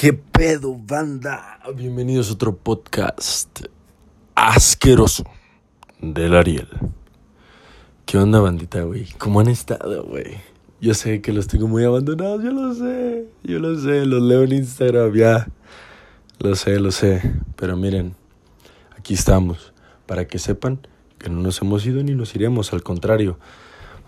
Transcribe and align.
¿Qué 0.00 0.12
pedo, 0.12 0.76
banda? 0.76 1.58
Bienvenidos 1.74 2.30
a 2.30 2.34
otro 2.34 2.54
podcast 2.54 3.64
asqueroso 4.36 5.24
del 6.00 6.36
Ariel. 6.36 6.68
¿Qué 8.06 8.16
onda, 8.16 8.38
bandita, 8.38 8.82
güey? 8.82 9.08
¿Cómo 9.18 9.40
han 9.40 9.48
estado, 9.48 10.04
güey? 10.04 10.36
Yo 10.80 10.94
sé 10.94 11.20
que 11.20 11.32
los 11.32 11.48
tengo 11.48 11.66
muy 11.66 11.82
abandonados, 11.82 12.44
yo 12.44 12.52
lo 12.52 12.72
sé, 12.74 13.26
yo 13.42 13.58
lo 13.58 13.76
sé, 13.76 14.06
los 14.06 14.22
leo 14.22 14.44
en 14.44 14.52
Instagram, 14.52 15.12
ya. 15.16 15.48
Lo 16.38 16.54
sé, 16.54 16.78
lo 16.78 16.92
sé. 16.92 17.20
Pero 17.56 17.76
miren, 17.76 18.14
aquí 18.96 19.14
estamos, 19.14 19.72
para 20.06 20.28
que 20.28 20.38
sepan 20.38 20.78
que 21.18 21.28
no 21.28 21.40
nos 21.40 21.60
hemos 21.60 21.84
ido 21.84 22.04
ni 22.04 22.14
nos 22.14 22.36
iremos, 22.36 22.72
al 22.72 22.84
contrario. 22.84 23.36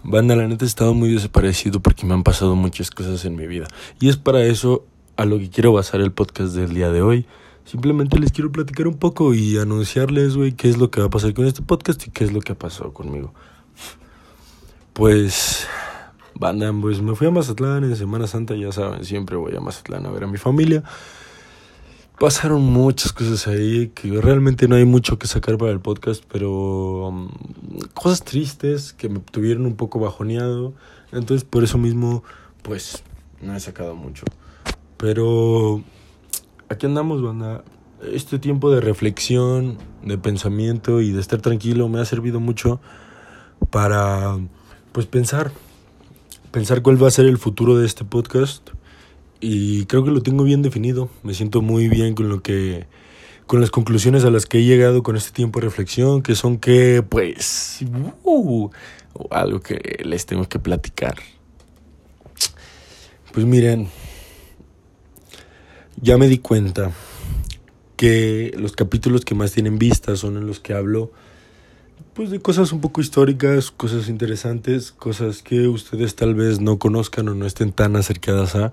Banda, 0.04 0.36
la 0.36 0.46
neta 0.46 0.64
he 0.64 0.68
estado 0.68 0.94
muy 0.94 1.12
desaparecido 1.12 1.80
porque 1.80 2.06
me 2.06 2.14
han 2.14 2.22
pasado 2.22 2.54
muchas 2.54 2.92
cosas 2.92 3.24
en 3.24 3.34
mi 3.34 3.48
vida. 3.48 3.66
Y 3.98 4.08
es 4.08 4.16
para 4.16 4.44
eso 4.44 4.86
a 5.20 5.26
lo 5.26 5.38
que 5.38 5.50
quiero 5.50 5.74
basar 5.74 6.00
el 6.00 6.12
podcast 6.12 6.54
del 6.54 6.72
día 6.72 6.90
de 6.90 7.02
hoy. 7.02 7.26
Simplemente 7.66 8.18
les 8.18 8.32
quiero 8.32 8.50
platicar 8.50 8.88
un 8.88 8.96
poco 8.96 9.34
y 9.34 9.58
anunciarles, 9.58 10.34
güey, 10.34 10.52
qué 10.52 10.70
es 10.70 10.78
lo 10.78 10.90
que 10.90 11.00
va 11.00 11.08
a 11.08 11.10
pasar 11.10 11.34
con 11.34 11.44
este 11.44 11.60
podcast 11.60 12.06
y 12.06 12.10
qué 12.10 12.24
es 12.24 12.32
lo 12.32 12.40
que 12.40 12.52
ha 12.52 12.58
pasado 12.58 12.94
conmigo. 12.94 13.34
Pues, 14.94 15.66
banda, 16.34 16.72
pues 16.80 17.02
me 17.02 17.14
fui 17.14 17.26
a 17.26 17.30
Mazatlán 17.30 17.84
en 17.84 17.94
Semana 17.96 18.26
Santa, 18.26 18.54
ya 18.54 18.72
saben, 18.72 19.04
siempre 19.04 19.36
voy 19.36 19.54
a 19.54 19.60
Mazatlán 19.60 20.06
a 20.06 20.10
ver 20.10 20.24
a 20.24 20.26
mi 20.26 20.38
familia. 20.38 20.84
Pasaron 22.18 22.62
muchas 22.62 23.12
cosas 23.12 23.46
ahí 23.46 23.88
que 23.88 24.18
realmente 24.22 24.68
no 24.68 24.76
hay 24.76 24.86
mucho 24.86 25.18
que 25.18 25.26
sacar 25.26 25.58
para 25.58 25.70
el 25.70 25.80
podcast, 25.80 26.24
pero 26.32 27.08
um, 27.08 27.28
cosas 27.92 28.24
tristes 28.24 28.94
que 28.94 29.10
me 29.10 29.20
tuvieron 29.20 29.66
un 29.66 29.76
poco 29.76 30.00
bajoneado. 30.00 30.72
Entonces, 31.12 31.44
por 31.44 31.62
eso 31.62 31.76
mismo, 31.76 32.24
pues, 32.62 33.02
no 33.42 33.54
he 33.54 33.60
sacado 33.60 33.94
mucho. 33.94 34.24
Pero 35.00 35.82
aquí 36.68 36.86
andamos, 36.86 37.22
banda. 37.22 37.64
Este 38.12 38.38
tiempo 38.38 38.70
de 38.70 38.80
reflexión, 38.80 39.78
de 40.04 40.18
pensamiento 40.18 41.00
y 41.00 41.10
de 41.10 41.20
estar 41.20 41.40
tranquilo 41.40 41.88
me 41.88 42.00
ha 42.00 42.04
servido 42.04 42.38
mucho 42.38 42.80
para, 43.70 44.38
pues, 44.92 45.06
pensar. 45.06 45.52
Pensar 46.50 46.82
cuál 46.82 47.02
va 47.02 47.08
a 47.08 47.10
ser 47.10 47.26
el 47.26 47.38
futuro 47.38 47.78
de 47.78 47.86
este 47.86 48.04
podcast. 48.04 48.70
Y 49.40 49.86
creo 49.86 50.04
que 50.04 50.10
lo 50.10 50.22
tengo 50.22 50.44
bien 50.44 50.60
definido. 50.60 51.08
Me 51.22 51.32
siento 51.32 51.62
muy 51.62 51.88
bien 51.88 52.14
con 52.14 52.28
lo 52.28 52.42
que 52.42 52.86
con 53.46 53.60
las 53.60 53.70
conclusiones 53.72 54.24
a 54.24 54.30
las 54.30 54.46
que 54.46 54.58
he 54.58 54.64
llegado 54.64 55.02
con 55.02 55.16
este 55.16 55.32
tiempo 55.32 55.58
de 55.58 55.64
reflexión, 55.64 56.22
que 56.22 56.36
son 56.36 56.58
que, 56.58 57.02
pues, 57.02 57.80
uh, 58.22 58.70
algo 59.30 59.58
que 59.60 60.02
les 60.04 60.24
tengo 60.24 60.48
que 60.48 60.60
platicar. 60.60 61.16
Pues 63.32 63.46
miren, 63.46 63.88
ya 66.02 66.18
me 66.18 66.28
di 66.28 66.38
cuenta 66.38 66.92
que 67.96 68.52
los 68.56 68.72
capítulos 68.72 69.24
que 69.24 69.34
más 69.34 69.52
tienen 69.52 69.78
vistas 69.78 70.20
son 70.20 70.36
en 70.36 70.46
los 70.46 70.60
que 70.60 70.74
hablo 70.74 71.12
pues 72.14 72.30
de 72.30 72.40
cosas 72.40 72.72
un 72.72 72.80
poco 72.80 73.00
históricas, 73.00 73.70
cosas 73.70 74.08
interesantes, 74.08 74.92
cosas 74.92 75.42
que 75.42 75.68
ustedes 75.68 76.16
tal 76.16 76.34
vez 76.34 76.60
no 76.60 76.78
conozcan 76.78 77.28
o 77.28 77.34
no 77.34 77.46
estén 77.46 77.72
tan 77.72 77.96
acercadas 77.96 78.56
a 78.56 78.72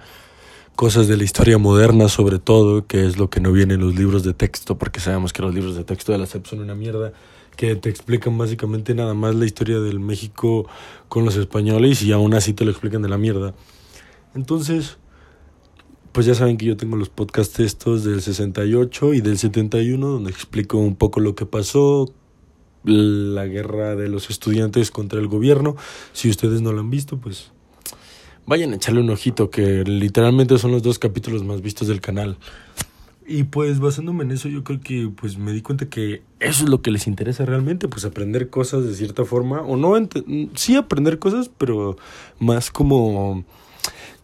cosas 0.76 1.08
de 1.08 1.18
la 1.18 1.24
historia 1.24 1.58
moderna 1.58 2.08
sobre 2.08 2.40
todo, 2.40 2.88
que 2.88 3.06
es 3.06 3.18
lo 3.18 3.30
que 3.30 3.40
no 3.40 3.52
viene 3.52 3.76
en 3.76 3.82
los 3.82 3.96
libros 3.96 4.24
de 4.24 4.34
texto, 4.34 4.78
porque 4.78 5.00
sabemos 5.00 5.34
que 5.34 5.42
los 5.42 5.54
libros 5.54 5.76
de 5.76 5.84
texto 5.84 6.12
de 6.12 6.18
la 6.18 6.26
SEP 6.26 6.46
son 6.46 6.60
una 6.60 6.76
mierda, 6.76 7.14
que 7.56 7.76
te 7.76 7.90
explican 7.90 8.38
básicamente 8.38 8.94
nada 8.94 9.14
más 9.14 9.36
la 9.36 9.46
historia 9.46 9.80
del 9.80 10.00
México 10.00 10.68
con 11.10 11.26
los 11.26 11.36
españoles 11.36 12.04
y 12.04 12.12
aún 12.12 12.34
así 12.34 12.54
te 12.54 12.64
lo 12.64 12.72
explican 12.72 13.02
de 13.02 13.10
la 13.10 13.18
mierda. 13.18 13.56
Entonces, 14.36 14.98
pues 16.12 16.26
ya 16.26 16.36
saben 16.36 16.58
que 16.58 16.66
yo 16.66 16.78
tengo 16.78 16.96
los 16.96 17.10
podcasts 17.10 17.60
estos 17.60 18.04
del 18.04 18.22
68 18.22 19.14
y 19.14 19.22
del 19.22 19.38
71, 19.38 20.08
donde 20.08 20.32
explico 20.32 20.78
un 20.78 20.96
poco 20.96 21.20
lo 21.20 21.36
que 21.36 21.46
pasó, 21.46 22.12
la 22.84 23.46
guerra 23.46 23.96
de 23.96 24.10
los 24.10 24.30
estudiantes 24.30 24.92
contra 24.92 25.20
el 25.20 25.28
gobierno. 25.28 25.76
Si 26.14 26.30
ustedes 26.30 26.62
no 26.62 26.74
lo 26.74 26.80
han 26.80 26.90
visto, 26.90 27.18
pues 27.18 27.52
vayan 28.46 28.72
a 28.74 28.78
echarle 28.78 29.02
un 29.02 29.10
ojito, 29.10 29.50
que 29.50 29.84
literalmente 29.84 30.58
son 30.58 30.72
los 30.72 30.82
dos 30.82 31.00
capítulos 31.00 31.44
más 31.44 31.62
vistos 31.62 31.88
del 31.88 32.02
canal. 32.02 32.38
Y 33.30 33.44
pues 33.44 33.80
basándome 33.80 34.24
en 34.24 34.32
eso, 34.32 34.48
yo 34.48 34.64
creo 34.64 34.80
que 34.80 35.12
pues 35.14 35.38
me 35.38 35.52
di 35.52 35.62
cuenta 35.62 35.90
que 35.90 36.22
eso 36.40 36.64
es 36.64 36.70
lo 36.70 36.82
que 36.82 36.92
les 36.92 37.08
interesa 37.08 37.46
realmente, 37.46 37.90
pues 37.90 38.06
aprender 38.06 38.50
cosas 38.50 38.86
de 38.86 38.96
cierta 38.96 39.26
forma, 39.26 39.62
o 39.62 39.76
no, 39.76 39.96
sí 40.56 40.76
aprender 40.78 41.20
cosas, 41.20 41.52
pero 41.58 41.98
más 42.40 42.72
como 42.72 43.44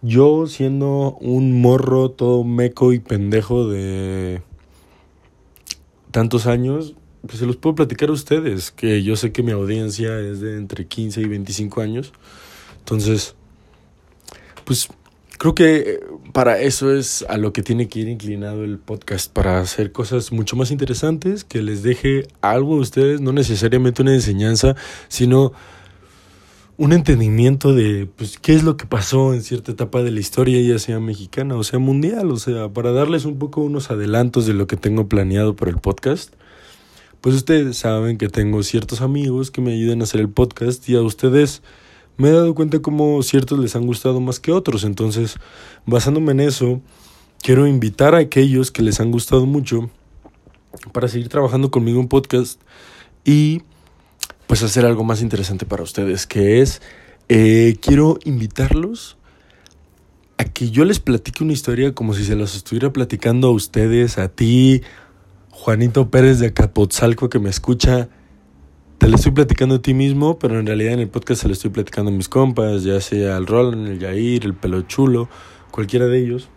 yo 0.04 0.48
siendo 0.48 1.18
un 1.22 1.62
morro 1.62 2.12
todo 2.12 2.44
meco 2.44 2.92
y 2.92 3.00
pendejo 3.00 3.68
de 3.68 4.42
tantos 6.12 6.46
años, 6.46 6.94
pues 7.26 7.40
se 7.40 7.46
los 7.46 7.56
puedo 7.56 7.76
platicar 7.76 8.10
a 8.10 8.12
ustedes, 8.12 8.70
que 8.70 9.02
yo 9.02 9.16
sé 9.16 9.32
que 9.32 9.44
mi 9.44 9.52
audiencia 9.52 10.20
es 10.20 10.42
de 10.42 10.58
entre 10.58 10.86
15 10.86 11.22
y 11.22 11.26
25 11.26 11.82
años. 11.82 12.12
Entonces, 12.80 13.36
pues 14.66 14.90
creo 15.38 15.56
que 15.56 16.02
para 16.34 16.60
eso 16.60 16.94
es 16.94 17.26
a 17.30 17.38
lo 17.38 17.54
que 17.54 17.64
tiene 17.64 17.88
que 17.88 18.02
ir 18.02 18.10
inclinado 18.10 18.66
el 18.66 18.80
podcast, 18.80 19.32
para 19.32 19.62
hacer 19.62 19.94
cosas 19.94 20.34
mucho 20.34 20.58
más 20.58 20.70
interesantes, 20.70 21.46
que 21.46 21.62
les 21.62 21.82
deje 21.82 22.28
algo 22.42 22.76
a 22.76 22.80
ustedes, 22.80 23.22
no 23.22 23.32
necesariamente 23.32 24.02
una 24.02 24.14
enseñanza, 24.14 24.76
sino 25.08 25.54
un 26.78 26.92
entendimiento 26.92 27.74
de 27.74 28.08
pues 28.16 28.40
qué 28.40 28.54
es 28.54 28.64
lo 28.64 28.78
que 28.78 28.86
pasó 28.86 29.34
en 29.34 29.44
cierta 29.44 29.72
etapa 29.72 30.02
de 30.02 30.12
la 30.12 30.20
historia, 30.20 30.60
ya 30.62 30.80
sea 30.80 31.00
mexicana 31.00 31.56
o 31.56 31.64
sea 31.64 31.80
mundial, 31.80 32.32
o 32.32 32.38
sea, 32.38 32.70
para 32.70 32.92
darles 32.92 33.26
un 33.26 33.38
poco 33.38 33.62
unos 33.62 33.92
adelantos 33.92 34.48
de 34.48 34.54
lo 34.54 34.66
que 34.66 34.78
tengo 34.78 35.08
planeado 35.08 35.56
para 35.56 35.72
el 35.72 35.78
podcast. 35.78 36.34
Pues 37.22 37.36
ustedes 37.36 37.78
saben 37.78 38.18
que 38.18 38.28
tengo 38.28 38.64
ciertos 38.64 39.02
amigos 39.02 39.52
que 39.52 39.62
me 39.62 39.74
ayudan 39.74 40.02
a 40.02 40.04
hacer 40.04 40.20
el 40.20 40.30
podcast 40.30 40.88
y 40.90 40.96
a 40.96 41.02
ustedes 41.02 41.62
me 42.18 42.30
he 42.30 42.32
dado 42.32 42.54
cuenta 42.54 42.80
como 42.80 43.22
ciertos 43.24 43.60
les 43.60 43.76
han 43.76 43.86
gustado 43.86 44.20
más 44.20 44.40
que 44.40 44.52
otros, 44.52 44.84
entonces 44.84 45.38
basándome 45.86 46.32
en 46.34 46.42
eso, 46.42 46.82
quiero 47.42 47.68
invitar 47.68 48.14
a 48.16 48.20
aquellos 48.20 48.72
que 48.72 48.82
les 48.82 49.00
han 49.00 49.12
gustado 49.12 49.46
mucho 49.46 49.90
para 50.92 51.08
seguir 51.08 51.30
trabajando 51.30 51.72
conmigo 51.72 52.00
en 52.00 52.08
podcast 52.08 52.60
y 53.26 53.62
pues 54.48 54.64
hacer 54.64 54.86
algo 54.86 55.04
más 55.04 55.22
interesante 55.22 55.66
para 55.66 55.84
ustedes, 55.84 56.28
que 56.28 56.62
es, 56.62 56.82
eh, 57.30 57.78
quiero 57.82 58.20
invitarlos 58.26 59.18
a 60.38 60.46
que 60.46 60.72
yo 60.72 60.86
les 60.86 61.00
platique 61.00 61.44
una 61.44 61.54
historia 61.54 61.94
como 61.94 62.14
si 62.14 62.26
se 62.26 62.36
las 62.36 62.56
estuviera 62.56 62.92
platicando 62.92 63.48
a 63.48 63.52
ustedes, 63.52 64.18
a 64.18 64.30
ti, 64.30 64.82
Juanito 65.50 66.10
Pérez 66.10 66.40
de 66.40 66.48
Acapotzalco 66.48 67.30
que 67.30 67.40
me 67.40 67.50
escucha. 67.50 68.10
Te 68.98 69.08
lo 69.08 69.16
estoy 69.16 69.32
platicando 69.32 69.76
a 69.76 69.82
ti 69.82 69.94
mismo, 69.94 70.40
pero 70.40 70.60
en 70.60 70.66
realidad 70.66 70.94
en 70.94 71.00
el 71.00 71.10
podcast 71.10 71.42
se 71.42 71.48
lo 71.48 71.54
estoy 71.54 71.72
platicando 71.72 72.12
a 72.12 72.14
mis 72.14 72.30
compas, 72.30 72.84
ya 72.84 73.00
sea 73.02 73.38
al 73.38 73.48
Roland, 73.48 73.88
el 73.88 74.00
Yair, 74.00 74.46
el 74.46 74.54
Pelo 74.54 74.82
Chulo, 74.82 75.30
cualquiera 75.72 76.08
de 76.08 76.20
ellos. 76.20 76.50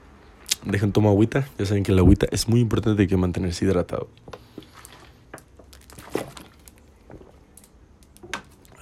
Dejen 0.65 0.93
tomar 0.93 1.11
agüita, 1.11 1.49
ya 1.59 1.67
saben 1.67 1.83
que 1.83 1.93
la 1.93 2.01
agüita 2.01 2.27
es 2.31 2.49
muy 2.49 2.61
importante 2.61 3.03
y 3.03 3.07
que 3.07 3.17
mantenerse 3.17 3.65
hidratado. 3.65 4.09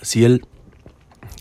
Ciel, 0.05 0.47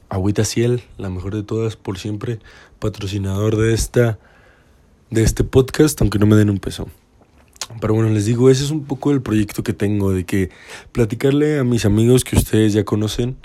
Agüita 0.09 0.46
Ciel, 0.46 0.84
la 0.97 1.09
mejor 1.09 1.35
de 1.35 1.44
todas 1.44 1.75
por 1.75 2.00
siempre, 2.00 2.40
patrocinador 2.79 3.57
de 3.57 3.74
esta 3.74 4.19
de 5.09 5.24
este 5.24 5.44
podcast, 5.44 6.01
aunque 6.01 6.18
no 6.18 6.25
me 6.25 6.35
den 6.35 6.50
un 6.50 6.57
peso. 6.57 6.88
Pero 7.79 7.94
bueno, 7.94 8.09
les 8.09 8.25
digo, 8.25 8.50
ese 8.50 8.63
es 8.63 8.72
un 8.72 8.85
poco 8.85 9.12
el 9.12 9.22
proyecto 9.22 9.63
que 9.63 9.74
tengo 9.74 10.12
de 10.12 10.25
que 10.25 10.50
platicarle 10.91 11.59
a 11.59 11.63
mis 11.63 11.85
amigos 11.85 12.24
que 12.24 12.35
ustedes 12.35 12.74
ya 12.74 12.84
conocen 12.84 13.38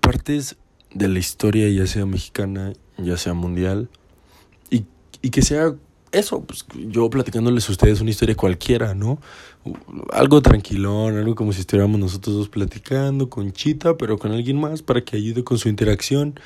partes 0.00 0.56
de 0.94 1.08
la 1.08 1.18
historia, 1.18 1.68
ya 1.68 1.86
sea 1.86 2.06
mexicana, 2.06 2.72
ya 2.96 3.16
sea 3.18 3.34
mundial, 3.34 3.88
y, 4.70 4.84
y 5.20 5.30
que 5.30 5.42
sea 5.42 5.74
eso, 6.12 6.42
pues 6.42 6.64
yo 6.88 7.10
platicándoles 7.10 7.68
a 7.68 7.72
ustedes 7.72 8.00
una 8.00 8.10
historia 8.10 8.34
cualquiera, 8.34 8.94
¿no? 8.94 9.18
Algo 10.12 10.42
tranquilón, 10.42 11.16
algo 11.16 11.34
como 11.34 11.52
si 11.52 11.60
estuviéramos 11.60 11.98
nosotros 12.00 12.36
dos 12.36 12.48
platicando 12.48 13.28
con 13.28 13.52
Chita, 13.52 13.96
pero 13.96 14.18
con 14.18 14.32
alguien 14.32 14.60
más 14.60 14.82
para 14.82 15.02
que 15.02 15.16
ayude 15.16 15.44
con 15.44 15.58
su 15.58 15.68
interacción, 15.68 16.38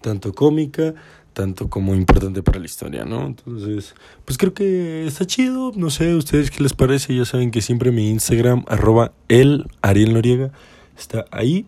tanto 0.00 0.32
cómica, 0.32 0.94
tanto 1.32 1.68
como 1.68 1.94
importante 1.94 2.42
para 2.42 2.58
la 2.58 2.66
historia, 2.66 3.04
¿no? 3.04 3.26
Entonces, 3.26 3.94
pues 4.24 4.38
creo 4.38 4.54
que 4.54 5.06
está 5.06 5.26
chido, 5.26 5.72
no 5.76 5.90
sé, 5.90 6.14
ustedes 6.14 6.50
qué 6.50 6.62
les 6.62 6.72
parece, 6.72 7.14
ya 7.14 7.24
saben 7.24 7.50
que 7.50 7.60
siempre 7.60 7.90
mi 7.90 8.08
Instagram, 8.10 8.64
arroba 8.68 9.12
el 9.28 9.66
Ariel 9.82 10.14
Noriega, 10.14 10.50
está 10.96 11.26
ahí 11.30 11.66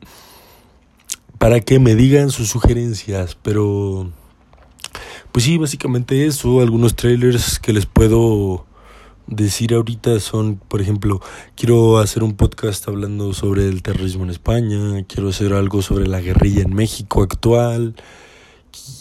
para 1.39 1.61
que 1.61 1.79
me 1.79 1.95
digan 1.95 2.31
sus 2.31 2.49
sugerencias, 2.49 3.37
pero 3.43 4.11
pues 5.33 5.45
sí, 5.45 5.59
básicamente 5.59 6.27
eso. 6.27 6.61
Algunos 6.61 6.97
trailers 6.97 7.59
que 7.59 7.73
les 7.73 7.87
puedo 7.87 8.67
decir 9.29 9.75
ahorita 9.75 10.19
son, 10.21 10.57
por 10.57 10.81
ejemplo, 10.81 11.21
quiero 11.55 11.99
hacer 11.99 12.23
un 12.23 12.37
podcast 12.37 12.89
hablando 12.89 13.33
sobre 13.35 13.69
el 13.69 13.83
terrorismo 13.83 14.25
en 14.25 14.31
España, 14.31 15.05
quiero 15.07 15.29
hacer 15.29 15.53
algo 15.53 15.83
sobre 15.83 16.07
la 16.07 16.21
guerrilla 16.21 16.63
en 16.63 16.75
México 16.75 17.23
actual. 17.23 17.95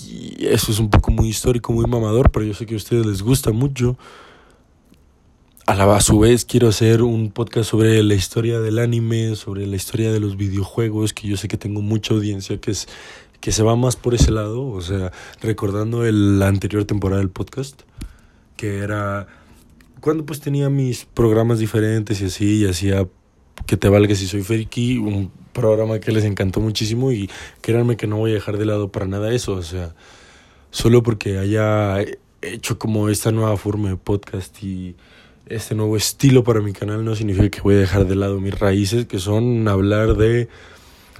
Y 0.05 0.45
eso 0.45 0.71
es 0.71 0.79
un 0.79 0.89
poco 0.89 1.11
muy 1.11 1.27
histórico, 1.27 1.73
muy 1.73 1.85
mamador, 1.85 2.31
pero 2.31 2.45
yo 2.45 2.53
sé 2.53 2.65
que 2.65 2.73
a 2.73 2.77
ustedes 2.77 3.05
les 3.05 3.21
gusta 3.21 3.51
mucho. 3.51 3.97
a, 5.65 5.75
la, 5.75 5.95
a 5.95 6.01
su 6.01 6.19
vez 6.19 6.45
quiero 6.45 6.69
hacer 6.69 7.01
un 7.01 7.31
podcast 7.31 7.69
sobre 7.69 8.01
la 8.03 8.15
historia 8.15 8.59
del 8.59 8.79
anime, 8.79 9.35
sobre 9.35 9.67
la 9.67 9.75
historia 9.75 10.11
de 10.11 10.19
los 10.19 10.37
videojuegos, 10.37 11.13
que 11.13 11.27
yo 11.27 11.37
sé 11.37 11.47
que 11.47 11.57
tengo 11.57 11.81
mucha 11.81 12.13
audiencia 12.13 12.59
que 12.59 12.71
es 12.71 12.87
que 13.39 13.51
se 13.51 13.63
va 13.63 13.75
más 13.75 13.95
por 13.95 14.15
ese 14.15 14.31
lado, 14.31 14.65
o 14.67 14.81
sea, 14.81 15.11
recordando 15.41 16.05
el, 16.05 16.39
la 16.39 16.47
anterior 16.47 16.85
temporada 16.85 17.19
del 17.19 17.29
podcast, 17.29 17.81
que 18.55 18.79
era 18.79 19.27
cuando 20.01 20.25
pues 20.25 20.39
tenía 20.39 20.69
mis 20.69 21.05
programas 21.05 21.59
diferentes 21.59 22.21
y 22.21 22.25
así, 22.25 22.63
y 22.63 22.67
hacía 22.67 23.07
que 23.65 23.77
te 23.77 23.89
valga 23.89 24.15
si 24.15 24.27
soy 24.27 24.43
friki, 24.43 24.97
un 24.97 25.31
programa 25.53 25.99
que 25.99 26.11
les 26.11 26.23
encantó 26.23 26.59
muchísimo 26.59 27.11
y 27.11 27.29
créanme 27.61 27.97
que 27.97 28.07
no 28.07 28.17
voy 28.17 28.31
a 28.31 28.35
dejar 28.35 28.57
de 28.57 28.65
lado 28.65 28.91
para 28.91 29.07
nada 29.07 29.33
eso, 29.33 29.53
o 29.53 29.63
sea, 29.63 29.95
solo 30.69 31.01
porque 31.03 31.39
haya 31.39 31.97
hecho 32.41 32.77
como 32.77 33.09
esta 33.09 33.31
nueva 33.31 33.57
forma 33.57 33.89
de 33.89 33.97
podcast 33.97 34.61
y 34.63 34.95
este 35.47 35.75
nuevo 35.75 35.97
estilo 35.97 36.43
para 36.43 36.61
mi 36.61 36.73
canal 36.73 37.03
no 37.03 37.15
significa 37.15 37.49
que 37.49 37.61
voy 37.61 37.75
a 37.75 37.79
dejar 37.79 38.05
de 38.05 38.15
lado 38.15 38.39
mis 38.39 38.57
raíces, 38.57 39.05
que 39.05 39.19
son 39.19 39.67
hablar 39.67 40.15
de 40.15 40.47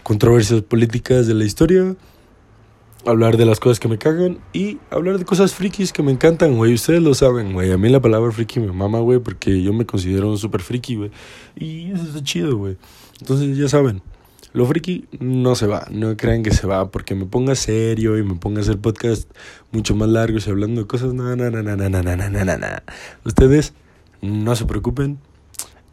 controversias 0.03 0.62
políticas 0.62 1.27
de 1.27 1.33
la 1.33 1.45
historia, 1.45 1.95
hablar 3.06 3.38
de 3.38 3.46
las 3.46 3.60
cosas 3.60 3.80
que 3.80 3.88
me 3.88 3.98
cagan 3.98 4.40
y 4.54 4.80
hablar 4.90 5.18
de 5.18 5.26
cosas 5.26 5.54
frikis 5.54 5.94
que 5.94 6.04
me 6.04 6.12
encantan, 6.12 6.58
güey. 6.58 6.74
Ustedes 6.74 7.02
lo 7.02 7.14
saben, 7.14 7.54
güey. 7.54 7.72
A 7.72 7.78
mí 7.78 7.90
la 7.90 8.02
palabra 8.02 8.32
friki 8.32 8.60
me 8.60 8.72
mama, 8.72 9.00
güey, 9.00 9.20
porque 9.20 9.62
yo 9.62 9.74
me 9.74 9.86
considero 9.86 10.30
un 10.30 10.38
super 10.38 10.62
friki, 10.62 10.96
güey. 10.96 11.12
Y 11.56 11.92
eso 11.92 12.04
está 12.04 12.24
chido, 12.24 12.58
güey. 12.58 12.78
Entonces, 13.20 13.58
ya 13.58 13.68
saben, 13.70 14.02
lo 14.54 14.66
friki 14.66 15.06
no 15.20 15.56
se 15.56 15.68
va. 15.68 15.88
No 15.92 16.16
crean 16.18 16.44
que 16.44 16.52
se 16.52 16.68
va 16.68 16.90
porque 16.92 17.16
me 17.16 17.26
ponga 17.26 17.56
serio 17.56 18.18
y 18.18 18.24
me 18.24 18.36
ponga 18.36 18.60
a 18.60 18.64
hacer 18.64 18.80
podcast 18.80 19.30
mucho 19.72 19.96
más 19.96 20.10
largos 20.10 20.48
y 20.48 20.50
hablando 20.50 20.82
de 20.82 20.88
cosas. 20.88 21.14
No, 21.14 21.36
no, 21.36 21.50
no, 21.50 21.62
no, 21.62 21.76
no, 21.76 21.90
no, 21.90 22.16
no, 22.16 22.30
no, 22.30 22.58
no. 22.58 22.68
Ustedes 23.24 23.74
no 24.22 24.56
se 24.56 24.66
preocupen. 24.66 25.20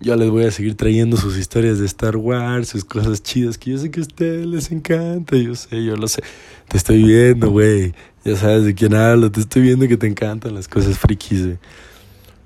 Yo 0.04 0.14
les 0.16 0.28
voy 0.28 0.44
a 0.44 0.50
seguir 0.50 0.76
trayendo 0.76 1.16
sus 1.16 1.38
historias 1.38 1.78
de 1.78 1.86
Star 1.86 2.18
Wars, 2.18 2.68
sus 2.68 2.84
cosas 2.84 3.22
chidas 3.22 3.56
que 3.56 3.70
yo 3.70 3.78
sé 3.78 3.90
que 3.90 4.00
a 4.00 4.02
ustedes 4.02 4.44
les 4.44 4.70
encanta. 4.70 5.34
Yo 5.34 5.54
sé, 5.54 5.82
yo 5.82 5.96
lo 5.96 6.06
sé. 6.08 6.22
Te 6.68 6.76
estoy 6.76 7.02
viendo, 7.02 7.50
güey. 7.50 7.94
Ya 8.22 8.36
sabes 8.36 8.64
de 8.64 8.74
quién 8.74 8.92
hablo. 8.92 9.32
Te 9.32 9.40
estoy 9.40 9.62
viendo 9.62 9.88
que 9.88 9.96
te 9.96 10.06
encantan 10.06 10.54
las 10.54 10.68
cosas 10.68 10.98
frikis, 10.98 11.46
güey. 11.46 11.58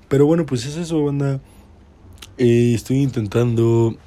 Pero 0.07 0.25
bueno, 0.25 0.45
pues 0.45 0.65
es 0.65 0.77
eso, 0.77 1.03
banda. 1.03 1.41
Eh, 2.37 2.71
estoy 2.73 3.01
intentando 3.01 3.97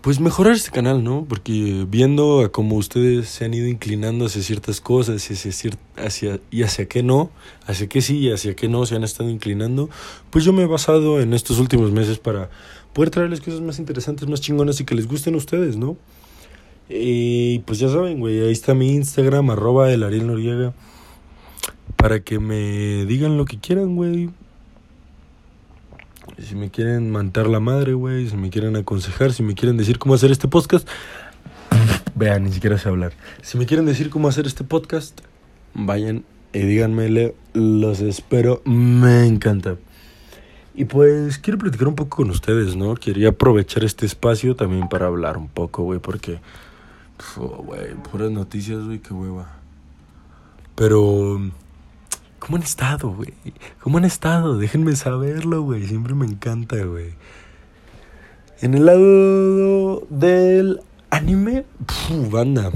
pues 0.00 0.18
mejorar 0.18 0.54
este 0.54 0.70
canal, 0.70 1.04
¿no? 1.04 1.26
Porque 1.28 1.86
viendo 1.88 2.40
a 2.40 2.50
cómo 2.50 2.76
ustedes 2.76 3.28
se 3.28 3.44
han 3.44 3.52
ido 3.52 3.66
inclinando 3.68 4.26
hacia 4.26 4.42
ciertas 4.42 4.80
cosas 4.80 5.30
y 5.30 5.34
hacia, 5.34 5.72
hacia, 5.96 6.40
y 6.50 6.62
hacia 6.62 6.88
qué 6.88 7.02
no, 7.02 7.30
hacia 7.66 7.86
qué 7.86 8.00
sí 8.00 8.18
y 8.18 8.32
hacia 8.32 8.56
qué 8.56 8.68
no 8.68 8.86
se 8.86 8.96
han 8.96 9.04
estado 9.04 9.28
inclinando, 9.28 9.90
pues 10.30 10.44
yo 10.44 10.52
me 10.54 10.62
he 10.62 10.66
basado 10.66 11.20
en 11.20 11.34
estos 11.34 11.58
últimos 11.58 11.92
meses 11.92 12.18
para 12.18 12.48
poder 12.94 13.10
traerles 13.10 13.42
cosas 13.42 13.60
más 13.60 13.78
interesantes, 13.78 14.26
más 14.26 14.40
chingonas 14.40 14.80
y 14.80 14.84
que 14.84 14.94
les 14.94 15.06
gusten 15.06 15.34
a 15.34 15.38
ustedes, 15.38 15.76
¿no? 15.76 15.98
Y 16.88 17.60
pues 17.60 17.78
ya 17.78 17.88
saben, 17.88 18.20
güey, 18.20 18.40
ahí 18.40 18.52
está 18.52 18.74
mi 18.74 18.92
Instagram, 18.92 19.50
arroba 19.50 19.92
el 19.92 20.02
Ariel 20.02 20.26
Noriega, 20.26 20.72
para 21.96 22.20
que 22.20 22.38
me 22.38 23.04
digan 23.04 23.36
lo 23.36 23.44
que 23.44 23.60
quieran, 23.60 23.96
güey 23.96 24.30
si 26.44 26.54
me 26.54 26.70
quieren 26.70 27.10
mantar 27.10 27.46
la 27.46 27.60
madre, 27.60 27.92
güey, 27.94 28.28
si 28.28 28.36
me 28.36 28.50
quieren 28.50 28.76
aconsejar, 28.76 29.32
si 29.32 29.42
me 29.42 29.54
quieren 29.54 29.76
decir 29.76 29.98
cómo 29.98 30.14
hacer 30.14 30.30
este 30.30 30.48
podcast, 30.48 30.88
vean, 32.14 32.44
ni 32.44 32.52
siquiera 32.52 32.78
sé 32.78 32.88
hablar. 32.88 33.12
Si 33.42 33.58
me 33.58 33.66
quieren 33.66 33.86
decir 33.86 34.10
cómo 34.10 34.28
hacer 34.28 34.46
este 34.46 34.64
podcast, 34.64 35.20
vayan 35.74 36.24
y 36.52 36.60
díganme, 36.60 37.34
los 37.52 38.00
espero, 38.00 38.62
me 38.64 39.26
encanta. 39.26 39.76
Y 40.74 40.86
pues 40.86 41.38
quiero 41.38 41.58
platicar 41.58 41.88
un 41.88 41.94
poco 41.94 42.16
con 42.16 42.30
ustedes, 42.30 42.76
¿no? 42.76 42.94
Quería 42.94 43.30
aprovechar 43.30 43.84
este 43.84 44.06
espacio 44.06 44.56
también 44.56 44.88
para 44.88 45.06
hablar 45.06 45.36
un 45.36 45.48
poco, 45.48 45.82
güey, 45.82 46.00
porque, 46.00 46.40
güey, 47.36 47.94
puras 48.10 48.30
noticias, 48.30 48.84
güey, 48.84 48.98
qué 48.98 49.12
hueva. 49.12 49.58
Pero 50.74 51.40
¿Cómo 52.50 52.56
han 52.56 52.64
estado, 52.64 53.10
güey? 53.10 53.32
¿Cómo 53.80 53.98
han 53.98 54.04
estado? 54.04 54.58
Déjenme 54.58 54.96
saberlo, 54.96 55.62
güey. 55.62 55.86
Siempre 55.86 56.14
me 56.14 56.26
encanta, 56.26 56.82
güey. 56.82 57.10
En 58.60 58.74
el 58.74 58.86
lado 58.86 60.04
del 60.10 60.80
anime, 61.10 61.64
banda. 62.28 62.72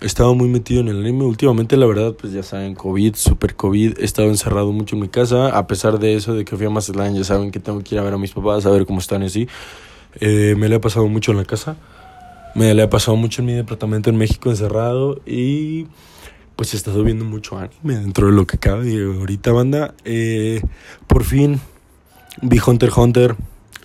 He 0.00 0.06
estado 0.06 0.34
muy 0.34 0.48
metido 0.48 0.80
en 0.80 0.88
el 0.88 1.00
anime. 1.00 1.26
Últimamente, 1.26 1.76
la 1.76 1.84
verdad, 1.84 2.14
pues 2.18 2.32
ya 2.32 2.42
saben, 2.42 2.74
COVID, 2.74 3.16
super 3.16 3.54
COVID. 3.54 3.98
He 3.98 4.04
estado 4.06 4.28
encerrado 4.28 4.72
mucho 4.72 4.96
en 4.96 5.02
mi 5.02 5.08
casa. 5.10 5.58
A 5.58 5.66
pesar 5.66 5.98
de 5.98 6.14
eso, 6.14 6.32
de 6.32 6.46
que 6.46 6.56
fui 6.56 6.64
a 6.64 6.70
Mazatlán, 6.70 7.14
ya 7.14 7.22
saben 7.22 7.50
que 7.50 7.60
tengo 7.60 7.80
que 7.84 7.96
ir 7.96 8.00
a 8.00 8.04
ver 8.04 8.14
a 8.14 8.18
mis 8.18 8.32
papás, 8.32 8.64
a 8.64 8.70
ver 8.70 8.86
cómo 8.86 8.98
están 8.98 9.22
así. 9.22 9.46
Eh, 10.20 10.54
me 10.56 10.70
le 10.70 10.76
ha 10.76 10.80
pasado 10.80 11.06
mucho 11.06 11.32
en 11.32 11.36
la 11.36 11.44
casa. 11.44 11.76
Me 12.54 12.72
le 12.72 12.80
ha 12.80 12.88
pasado 12.88 13.18
mucho 13.18 13.42
en 13.42 13.46
mi 13.46 13.52
departamento 13.52 14.08
en 14.08 14.16
México 14.16 14.48
encerrado. 14.48 15.20
Y 15.26 15.86
pues 16.58 16.74
he 16.74 16.76
estado 16.76 17.04
viendo 17.04 17.24
mucho 17.24 17.56
anime 17.56 18.00
dentro 18.00 18.26
de 18.26 18.32
lo 18.32 18.44
que 18.44 18.58
cabe. 18.58 18.92
Y 18.92 19.00
ahorita, 19.00 19.52
banda, 19.52 19.94
eh, 20.04 20.60
por 21.06 21.22
fin 21.22 21.60
vi 22.42 22.58
Hunter 22.58 22.90
Hunter. 22.96 23.36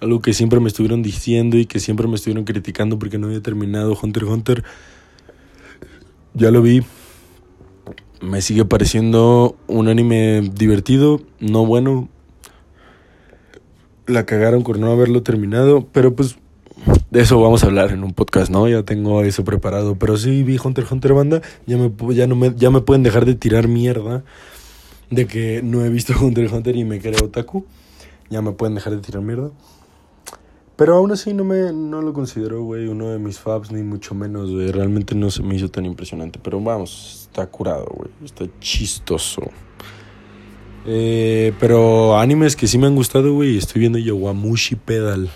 Algo 0.02 0.24
que 0.24 0.34
siempre 0.34 0.60
me 0.60 0.70
estuvieron 0.70 1.04
diciendo 1.04 1.60
y 1.60 1.68
que 1.68 1.80
siempre 1.80 2.08
me 2.08 2.16
estuvieron 2.16 2.46
criticando 2.46 2.98
porque 2.98 3.20
no 3.20 3.28
había 3.28 3.42
terminado 3.42 3.96
Hunter 4.02 4.24
Hunter. 4.24 4.64
Ya 6.34 6.50
lo 6.50 6.64
vi. 6.64 6.82
Me 8.22 8.42
sigue 8.42 8.66
pareciendo 8.66 9.56
un 9.68 9.88
anime 9.88 10.42
divertido, 10.42 11.22
no 11.40 11.68
bueno. 11.68 12.10
La 14.08 14.26
cagaron 14.26 14.64
por 14.64 14.80
no 14.80 14.92
haberlo 14.92 15.22
terminado, 15.22 15.88
pero 15.92 16.16
pues 16.16 16.38
de 17.14 17.22
eso 17.22 17.40
vamos 17.40 17.64
a 17.64 17.68
hablar 17.68 17.92
en 17.92 18.04
un 18.04 18.12
podcast, 18.12 18.50
¿no? 18.50 18.68
Ya 18.68 18.82
tengo 18.82 19.22
eso 19.22 19.44
preparado. 19.44 19.96
Pero 20.00 20.18
sí 20.18 20.42
vi 20.42 20.58
Hunter 20.62 20.84
Hunter 20.90 21.14
banda. 21.14 21.44
Ya 21.68 21.78
me, 21.78 21.92
ya 22.16 22.26
no 22.26 22.36
me, 22.36 22.56
ya 22.56 22.72
me 22.72 22.82
pueden 22.82 23.04
dejar 23.04 23.26
de 23.26 23.36
tirar 23.36 23.68
mierda 23.68 24.24
de 25.12 25.28
que 25.28 25.62
no 25.64 25.86
he 25.86 25.90
visto 25.90 26.14
Hunter 26.20 26.52
Hunter 26.52 26.76
y 26.76 26.84
me 26.86 27.00
creo 27.00 27.26
otaku. 27.26 27.66
Ya 28.32 28.42
me 28.42 28.54
pueden 28.54 28.74
dejar 28.74 28.96
de 28.96 29.02
tirar 29.02 29.22
mierda. 29.22 29.52
Pero 30.76 30.96
aún 30.96 31.12
así 31.12 31.36
no 31.36 31.44
me 31.44 31.72
no 31.72 32.02
lo 32.02 32.14
considero, 32.14 32.64
güey, 32.64 32.88
uno 32.88 33.12
de 33.12 33.20
mis 33.20 33.38
faps, 33.38 33.72
ni 33.72 33.84
mucho 33.84 34.16
menos, 34.16 34.50
güey. 34.50 34.72
Realmente 34.72 35.14
no 35.14 35.30
se 35.30 35.44
me 35.44 35.56
hizo 35.56 35.70
tan 35.70 35.86
impresionante. 35.86 36.40
Pero 36.42 36.60
vamos, 36.60 37.28
está 37.30 37.46
curado, 37.46 37.86
güey. 37.96 38.10
Está 38.26 38.46
chistoso. 38.60 39.44
Eh, 40.88 41.54
pero 41.60 42.18
animes 42.18 42.56
que 42.56 42.66
sí 42.66 42.80
me 42.80 42.88
han 42.88 42.96
gustado, 42.96 43.32
güey. 43.34 43.56
Estoy 43.56 43.82
viendo 43.82 44.00
Yowamushi 44.00 44.78
Pedal 44.78 45.30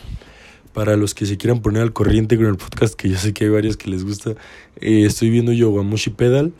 para 0.77 0.95
los 0.95 1.15
que 1.15 1.25
se 1.25 1.37
quieran 1.37 1.63
poner 1.63 1.81
al 1.81 1.91
corriente 1.91 2.37
con 2.37 2.45
el 2.45 2.55
podcast, 2.55 2.93
que 2.93 3.09
yo 3.09 3.17
sé 3.17 3.33
que 3.33 3.45
hay 3.45 3.49
varios 3.49 3.77
que 3.77 3.89
les 3.89 4.03
gusta, 4.03 4.35
eh, 4.79 5.05
estoy 5.07 5.31
viendo 5.31 5.51
Yogamushi 5.51 6.11
Pedal, 6.11 6.53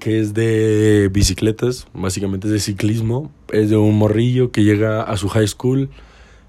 que 0.00 0.18
es 0.18 0.34
de 0.34 1.08
bicicletas, 1.12 1.86
básicamente 1.94 2.48
es 2.48 2.52
de 2.52 2.58
ciclismo, 2.58 3.30
es 3.52 3.70
de 3.70 3.76
un 3.76 3.96
morrillo 3.96 4.50
que 4.50 4.64
llega 4.64 5.00
a 5.00 5.16
su 5.16 5.28
high 5.28 5.46
school 5.46 5.90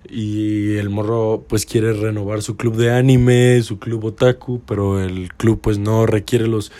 y 0.09 0.73
el 0.77 0.89
morro 0.89 1.45
pues 1.47 1.67
quiere 1.67 1.93
renovar 1.93 2.41
su 2.41 2.57
club 2.57 2.77
de 2.77 2.89
anime, 2.89 3.61
su 3.61 3.77
club 3.77 4.03
otaku, 4.03 4.59
pero 4.65 5.03
el 5.03 5.31
club 5.35 5.61
pues 5.61 5.77
no 5.77 6.07
requiere 6.07 6.47
los, 6.47 6.71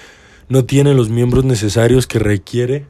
no 0.50 0.66
tiene 0.66 0.96
los 0.96 1.10
miembros 1.10 1.46
necesarios 1.46 2.08
que 2.08 2.18
requiere 2.18 2.88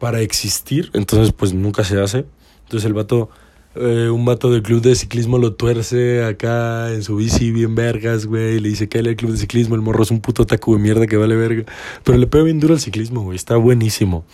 para 0.00 0.22
existir, 0.22 0.90
entonces 0.92 1.32
pues 1.32 1.54
nunca 1.54 1.84
se 1.84 2.00
hace, 2.00 2.24
entonces 2.64 2.84
el 2.84 2.94
vato 2.94 3.30
eh, 3.74 4.08
un 4.10 4.24
vato 4.24 4.50
del 4.50 4.62
club 4.62 4.80
de 4.80 4.94
ciclismo 4.94 5.38
lo 5.38 5.54
tuerce 5.54 6.24
acá 6.24 6.92
en 6.92 7.02
su 7.02 7.16
bici 7.16 7.52
bien 7.52 7.74
vergas, 7.74 8.26
güey. 8.26 8.60
Le 8.60 8.70
dice 8.70 8.88
que 8.88 8.98
el 8.98 9.16
club 9.16 9.32
de 9.32 9.38
ciclismo, 9.38 9.74
el 9.74 9.82
morro 9.82 10.02
es 10.02 10.10
un 10.10 10.20
puto 10.20 10.46
taco 10.46 10.74
de 10.74 10.80
mierda 10.80 11.06
que 11.06 11.16
vale 11.16 11.36
verga. 11.36 11.64
Pero 12.02 12.18
le 12.18 12.26
pega 12.26 12.44
bien 12.44 12.60
duro 12.60 12.74
al 12.74 12.80
ciclismo, 12.80 13.22
güey. 13.22 13.36
Está 13.36 13.56
buenísimo. 13.56 14.24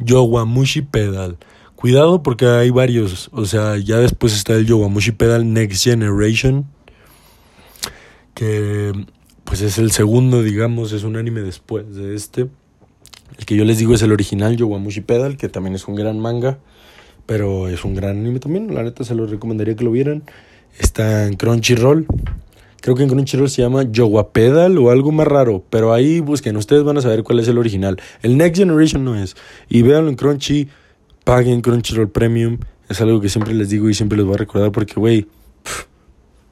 Yowamushi 0.00 0.82
Pedal. 0.82 1.38
Cuidado 1.76 2.22
porque 2.22 2.46
hay 2.46 2.70
varios. 2.70 3.30
O 3.32 3.46
sea, 3.46 3.76
ya 3.78 3.98
después 3.98 4.34
está 4.34 4.54
el 4.54 4.66
Yowamushi 4.66 5.12
Pedal 5.12 5.52
Next 5.52 5.84
Generation. 5.84 6.66
Que 8.34 8.92
pues 9.44 9.60
es 9.60 9.78
el 9.78 9.90
segundo, 9.90 10.42
digamos, 10.42 10.92
es 10.92 11.04
un 11.04 11.16
anime 11.16 11.40
después 11.40 11.94
de 11.94 12.14
este. 12.14 12.48
El 13.38 13.46
que 13.46 13.56
yo 13.56 13.64
les 13.64 13.78
digo 13.78 13.94
es 13.94 14.02
el 14.02 14.12
original 14.12 14.56
Yowamushi 14.56 15.00
Pedal, 15.00 15.36
que 15.36 15.48
también 15.48 15.74
es 15.74 15.88
un 15.88 15.94
gran 15.94 16.18
manga. 16.18 16.58
Pero 17.26 17.68
es 17.68 17.84
un 17.84 17.94
gran 17.94 18.18
anime 18.18 18.40
también. 18.40 18.74
La 18.74 18.82
neta 18.82 19.04
se 19.04 19.14
lo 19.14 19.26
recomendaría 19.26 19.76
que 19.76 19.84
lo 19.84 19.90
vieran. 19.90 20.22
Está 20.78 21.26
en 21.26 21.34
Crunchyroll. 21.34 22.06
Creo 22.80 22.96
que 22.96 23.04
en 23.04 23.08
Crunchyroll 23.08 23.48
se 23.48 23.62
llama 23.62 23.84
Pedal 24.32 24.78
o 24.78 24.90
algo 24.90 25.12
más 25.12 25.26
raro. 25.26 25.64
Pero 25.70 25.92
ahí 25.92 26.20
busquen. 26.20 26.56
Ustedes 26.56 26.82
van 26.82 26.98
a 26.98 27.00
saber 27.00 27.22
cuál 27.22 27.38
es 27.38 27.48
el 27.48 27.58
original. 27.58 28.00
El 28.22 28.36
Next 28.36 28.58
Generation 28.58 29.04
no 29.04 29.14
es. 29.14 29.36
Y 29.68 29.82
véanlo 29.82 30.10
en 30.10 30.16
Crunchy. 30.16 30.68
Paguen 31.24 31.60
Crunchyroll 31.60 32.10
Premium. 32.10 32.58
Es 32.88 33.00
algo 33.00 33.20
que 33.20 33.28
siempre 33.28 33.54
les 33.54 33.70
digo 33.70 33.88
y 33.88 33.94
siempre 33.94 34.18
les 34.18 34.26
voy 34.26 34.34
a 34.34 34.38
recordar 34.38 34.72
porque, 34.72 34.94
güey, 34.94 35.28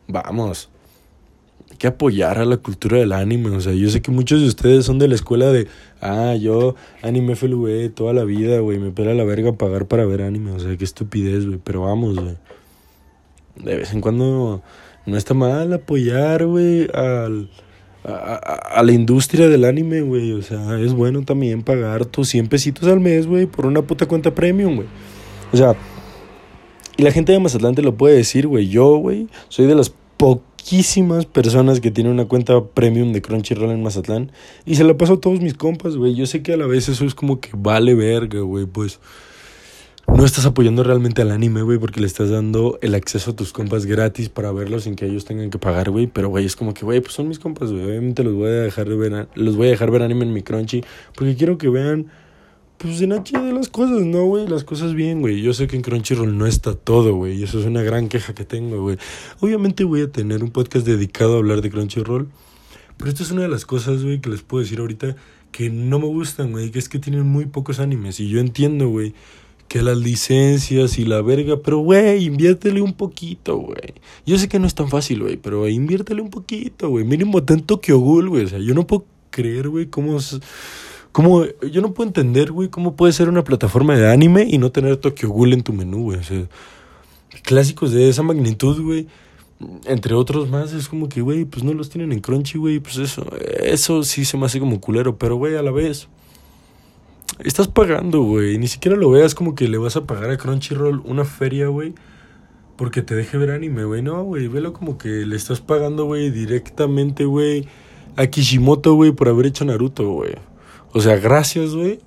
vamos. 0.06 0.70
Que 1.80 1.86
apoyar 1.86 2.38
a 2.38 2.44
la 2.44 2.58
cultura 2.58 2.98
del 2.98 3.12
anime. 3.12 3.48
O 3.56 3.60
sea, 3.60 3.72
yo 3.72 3.88
sé 3.88 4.02
que 4.02 4.10
muchos 4.10 4.42
de 4.42 4.48
ustedes 4.48 4.84
son 4.84 4.98
de 4.98 5.08
la 5.08 5.14
escuela 5.14 5.50
de, 5.50 5.66
ah, 6.02 6.34
yo 6.34 6.74
anime 7.00 7.34
FLV 7.34 7.94
toda 7.94 8.12
la 8.12 8.24
vida, 8.24 8.60
güey, 8.60 8.78
me 8.78 8.90
pela 8.90 9.14
la 9.14 9.24
verga 9.24 9.54
pagar 9.54 9.86
para 9.86 10.04
ver 10.04 10.20
anime. 10.20 10.52
O 10.52 10.60
sea, 10.60 10.76
qué 10.76 10.84
estupidez, 10.84 11.46
güey, 11.46 11.58
pero 11.64 11.80
vamos, 11.80 12.16
güey. 12.16 12.36
De 13.56 13.76
vez 13.76 13.94
en 13.94 14.02
cuando 14.02 14.62
no 15.06 15.16
está 15.16 15.32
mal 15.32 15.72
apoyar, 15.72 16.44
güey, 16.44 16.86
al... 16.92 17.50
A, 18.02 18.34
a, 18.34 18.82
la 18.82 18.92
industria 18.92 19.48
del 19.48 19.64
anime, 19.64 20.02
güey. 20.02 20.32
O 20.32 20.42
sea, 20.42 20.78
es 20.80 20.92
bueno 20.92 21.22
también 21.22 21.62
pagar 21.62 22.04
tus 22.04 22.28
100 22.28 22.48
pesitos 22.48 22.88
al 22.88 23.00
mes, 23.00 23.26
güey, 23.26 23.46
por 23.46 23.64
una 23.66 23.82
puta 23.82 24.06
cuenta 24.06 24.34
premium, 24.34 24.76
güey. 24.76 24.88
O 25.52 25.56
sea, 25.56 25.74
y 26.96 27.02
la 27.02 27.10
gente 27.10 27.32
de 27.32 27.38
Mazatlán 27.38 27.74
te 27.74 27.82
lo 27.82 27.94
puede 27.94 28.16
decir, 28.16 28.46
güey. 28.46 28.68
Yo, 28.68 28.96
güey, 28.96 29.28
soy 29.48 29.66
de 29.66 29.74
las 29.74 29.94
poquísimas 30.60 31.24
personas 31.24 31.80
que 31.80 31.90
tienen 31.90 32.12
una 32.12 32.26
cuenta 32.26 32.62
premium 32.62 33.12
de 33.12 33.22
Crunchyroll 33.22 33.70
en 33.70 33.82
Mazatlán. 33.82 34.30
Y 34.66 34.74
se 34.74 34.84
la 34.84 34.96
paso 34.96 35.14
a 35.14 35.20
todos 35.20 35.40
mis 35.40 35.54
compas, 35.54 35.96
güey. 35.96 36.14
Yo 36.14 36.26
sé 36.26 36.42
que 36.42 36.52
a 36.52 36.56
la 36.56 36.66
vez 36.66 36.88
eso 36.88 37.04
es 37.06 37.14
como 37.14 37.40
que 37.40 37.50
vale 37.56 37.94
verga, 37.94 38.40
güey. 38.40 38.66
Pues 38.66 39.00
no 40.06 40.24
estás 40.24 40.44
apoyando 40.44 40.82
realmente 40.82 41.22
al 41.22 41.30
anime, 41.30 41.62
güey, 41.62 41.78
porque 41.78 42.00
le 42.00 42.06
estás 42.06 42.28
dando 42.28 42.78
el 42.82 42.94
acceso 42.94 43.30
a 43.30 43.36
tus 43.36 43.52
compas 43.52 43.86
gratis 43.86 44.28
para 44.28 44.52
verlos 44.52 44.84
sin 44.84 44.96
que 44.96 45.06
ellos 45.06 45.24
tengan 45.24 45.48
que 45.48 45.58
pagar, 45.58 45.90
güey. 45.90 46.06
Pero, 46.06 46.28
güey, 46.28 46.44
es 46.44 46.56
como 46.56 46.74
que, 46.74 46.84
güey, 46.84 47.00
pues 47.00 47.14
son 47.14 47.28
mis 47.28 47.38
compas, 47.38 47.72
güey. 47.72 47.84
Obviamente 47.84 48.22
los 48.22 48.34
voy 48.34 48.48
a 48.48 48.62
dejar 48.62 48.88
de 48.88 48.96
ver, 48.96 49.28
los 49.34 49.56
voy 49.56 49.68
a 49.68 49.70
dejar 49.70 49.90
ver 49.90 50.02
anime 50.02 50.24
en 50.24 50.34
mi 50.34 50.42
Crunchy 50.42 50.84
porque 51.14 51.36
quiero 51.36 51.56
que 51.56 51.70
vean 51.70 52.08
pues 52.80 53.02
en 53.02 53.10
de 53.10 53.52
las 53.52 53.68
cosas, 53.68 54.06
¿no, 54.06 54.24
güey? 54.24 54.48
Las 54.48 54.64
cosas 54.64 54.94
bien, 54.94 55.20
güey. 55.20 55.42
Yo 55.42 55.52
sé 55.52 55.66
que 55.66 55.76
en 55.76 55.82
Crunchyroll 55.82 56.38
no 56.38 56.46
está 56.46 56.74
todo, 56.74 57.14
güey. 57.14 57.38
Y 57.38 57.42
eso 57.42 57.60
es 57.60 57.66
una 57.66 57.82
gran 57.82 58.08
queja 58.08 58.34
que 58.34 58.46
tengo, 58.46 58.80
güey. 58.80 58.96
Obviamente 59.40 59.84
voy 59.84 60.00
a 60.00 60.10
tener 60.10 60.42
un 60.42 60.50
podcast 60.50 60.86
dedicado 60.86 61.34
a 61.34 61.36
hablar 61.40 61.60
de 61.60 61.68
Crunchyroll. 61.68 62.28
Pero 62.96 63.10
esto 63.10 63.22
es 63.22 63.32
una 63.32 63.42
de 63.42 63.48
las 63.48 63.66
cosas, 63.66 64.02
güey, 64.02 64.22
que 64.22 64.30
les 64.30 64.40
puedo 64.40 64.62
decir 64.62 64.78
ahorita 64.78 65.14
que 65.52 65.68
no 65.68 65.98
me 65.98 66.06
gustan, 66.06 66.52
güey. 66.52 66.70
Que 66.70 66.78
es 66.78 66.88
que 66.88 66.98
tienen 66.98 67.26
muy 67.26 67.44
pocos 67.44 67.80
animes. 67.80 68.18
Y 68.18 68.30
yo 68.30 68.40
entiendo, 68.40 68.88
güey, 68.88 69.12
que 69.68 69.82
las 69.82 69.98
licencias 69.98 70.98
y 70.98 71.04
la 71.04 71.20
verga. 71.20 71.58
Pero, 71.62 71.80
güey, 71.80 72.24
inviértele 72.24 72.80
un 72.80 72.94
poquito, 72.94 73.58
güey. 73.58 73.92
Yo 74.24 74.38
sé 74.38 74.48
que 74.48 74.58
no 74.58 74.66
es 74.66 74.74
tan 74.74 74.88
fácil, 74.88 75.20
güey. 75.20 75.36
Pero 75.36 75.68
inviértele 75.68 76.22
un 76.22 76.30
poquito, 76.30 76.88
güey. 76.88 77.04
Mínimo 77.04 77.44
ten 77.44 77.60
Tokyo 77.60 77.98
Ghoul, 77.98 78.30
güey. 78.30 78.46
O 78.46 78.48
sea, 78.48 78.58
yo 78.58 78.72
no 78.72 78.86
puedo 78.86 79.04
creer, 79.30 79.68
güey, 79.68 79.84
cómo... 79.90 80.18
¿Cómo? 81.12 81.44
Yo 81.70 81.80
no 81.82 81.92
puedo 81.92 82.08
entender, 82.08 82.52
güey, 82.52 82.68
cómo 82.68 82.94
puede 82.94 83.12
ser 83.12 83.28
una 83.28 83.44
plataforma 83.44 83.96
de 83.96 84.10
anime 84.10 84.46
y 84.48 84.58
no 84.58 84.70
tener 84.70 84.96
Tokyo 84.96 85.28
Ghoul 85.28 85.52
en 85.52 85.62
tu 85.62 85.72
menú, 85.72 86.04
güey. 86.04 86.18
O 86.18 86.22
sea, 86.22 86.46
clásicos 87.42 87.92
de 87.92 88.08
esa 88.08 88.22
magnitud, 88.22 88.80
güey, 88.82 89.06
entre 89.86 90.14
otros 90.14 90.48
más, 90.48 90.72
es 90.72 90.88
como 90.88 91.08
que, 91.08 91.20
güey, 91.20 91.44
pues 91.44 91.64
no 91.64 91.72
los 91.74 91.90
tienen 91.90 92.12
en 92.12 92.20
Crunchy, 92.20 92.58
güey, 92.58 92.80
pues 92.80 92.96
eso, 92.96 93.26
eso 93.60 94.02
sí 94.04 94.24
se 94.24 94.36
me 94.36 94.46
hace 94.46 94.60
como 94.60 94.80
culero, 94.80 95.18
pero, 95.18 95.36
güey, 95.36 95.56
a 95.56 95.62
la 95.62 95.70
vez, 95.70 96.08
estás 97.40 97.68
pagando, 97.68 98.22
güey, 98.22 98.58
ni 98.58 98.68
siquiera 98.68 98.96
lo 98.96 99.10
veas 99.10 99.34
como 99.34 99.54
que 99.54 99.68
le 99.68 99.78
vas 99.78 99.96
a 99.96 100.06
pagar 100.06 100.30
a 100.30 100.38
Crunchyroll 100.38 101.02
una 101.04 101.24
feria, 101.24 101.68
güey, 101.68 101.94
porque 102.76 103.02
te 103.02 103.14
deje 103.14 103.36
ver 103.36 103.50
anime, 103.50 103.84
güey, 103.84 104.02
no, 104.02 104.22
güey, 104.24 104.48
velo 104.48 104.72
como 104.72 104.96
que 104.96 105.08
le 105.08 105.36
estás 105.36 105.60
pagando, 105.60 106.06
güey, 106.06 106.30
directamente, 106.30 107.26
güey, 107.26 107.66
a 108.16 108.26
Kishimoto, 108.26 108.94
güey, 108.94 109.12
por 109.12 109.28
haber 109.28 109.46
hecho 109.46 109.64
Naruto, 109.64 110.10
güey. 110.10 110.34
O 110.92 111.00
sea, 111.00 111.16
gracias, 111.16 111.74
güey, 111.74 112.00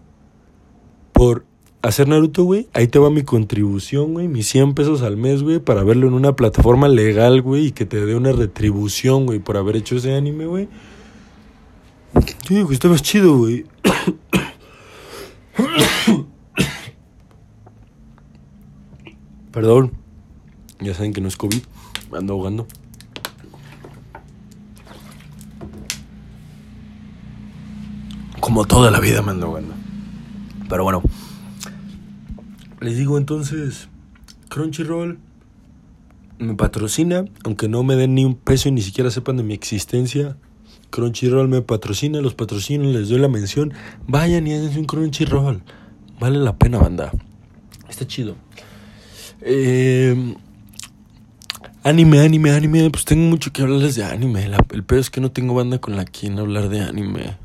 por 1.13 1.45
hacer 1.81 2.07
Naruto, 2.07 2.43
güey. 2.43 2.67
Ahí 2.73 2.87
te 2.87 2.99
va 2.99 3.09
mi 3.09 3.23
contribución, 3.23 4.13
güey, 4.13 4.27
mis 4.27 4.47
100 4.49 4.73
pesos 4.73 5.01
al 5.01 5.17
mes, 5.17 5.43
güey, 5.43 5.59
para 5.59 5.83
verlo 5.83 6.07
en 6.07 6.13
una 6.13 6.35
plataforma 6.35 6.87
legal, 6.87 7.41
güey, 7.41 7.67
y 7.67 7.71
que 7.71 7.85
te 7.85 8.05
dé 8.05 8.15
una 8.15 8.31
retribución, 8.31 9.25
güey, 9.25 9.39
por 9.39 9.57
haber 9.57 9.77
hecho 9.77 9.95
ese 9.95 10.15
anime, 10.15 10.45
güey. 10.45 10.67
Yo 12.13 12.55
digo 12.55 12.69
que 12.69 12.77
chido, 13.01 13.37
güey. 13.37 13.65
Perdón. 19.51 19.91
Ya 20.79 20.93
saben 20.93 21.13
que 21.13 21.21
no 21.21 21.27
es 21.27 21.37
COVID. 21.37 21.61
Me 22.11 22.17
ando 22.17 22.33
ahogando. 22.33 22.67
Como 28.43 28.65
toda 28.65 28.91
la 28.91 28.99
vida 28.99 29.21
me 29.21 29.31
ando 29.31 29.51
bueno. 29.51 29.69
Pero 30.67 30.83
bueno. 30.83 31.01
Les 32.81 32.97
digo 32.97 33.17
entonces, 33.17 33.87
Crunchyroll 34.49 35.17
me 36.39 36.53
patrocina, 36.53 37.23
aunque 37.45 37.69
no 37.69 37.83
me 37.83 37.95
den 37.95 38.15
ni 38.15 38.25
un 38.25 38.35
peso 38.35 38.67
y 38.67 38.73
ni 38.73 38.81
siquiera 38.81 39.09
sepan 39.11 39.37
de 39.37 39.43
mi 39.43 39.53
existencia. 39.53 40.35
Crunchyroll 40.89 41.47
me 41.47 41.61
patrocina, 41.61 42.19
los 42.19 42.35
patrocino, 42.35 42.83
les 42.83 43.07
doy 43.07 43.19
la 43.19 43.29
mención. 43.29 43.71
Vayan 44.07 44.45
y 44.45 44.53
háganse 44.55 44.77
un 44.77 44.87
Crunchyroll. 44.87 45.63
Vale 46.19 46.39
la 46.39 46.57
pena, 46.57 46.79
banda. 46.79 47.13
Está 47.87 48.05
chido. 48.05 48.35
Eh, 49.39 50.35
anime, 51.81 52.19
anime, 52.19 52.51
anime. 52.51 52.89
Pues 52.89 53.05
tengo 53.05 53.23
mucho 53.23 53.53
que 53.53 53.61
hablarles 53.61 53.95
de 53.95 54.03
anime. 54.03 54.51
el 54.71 54.83
peor 54.83 54.99
es 54.99 55.09
que 55.09 55.21
no 55.21 55.31
tengo 55.31 55.53
banda 55.53 55.79
con 55.79 55.95
la 55.95 56.03
quien 56.03 56.37
hablar 56.37 56.67
de 56.67 56.81
anime. 56.81 57.42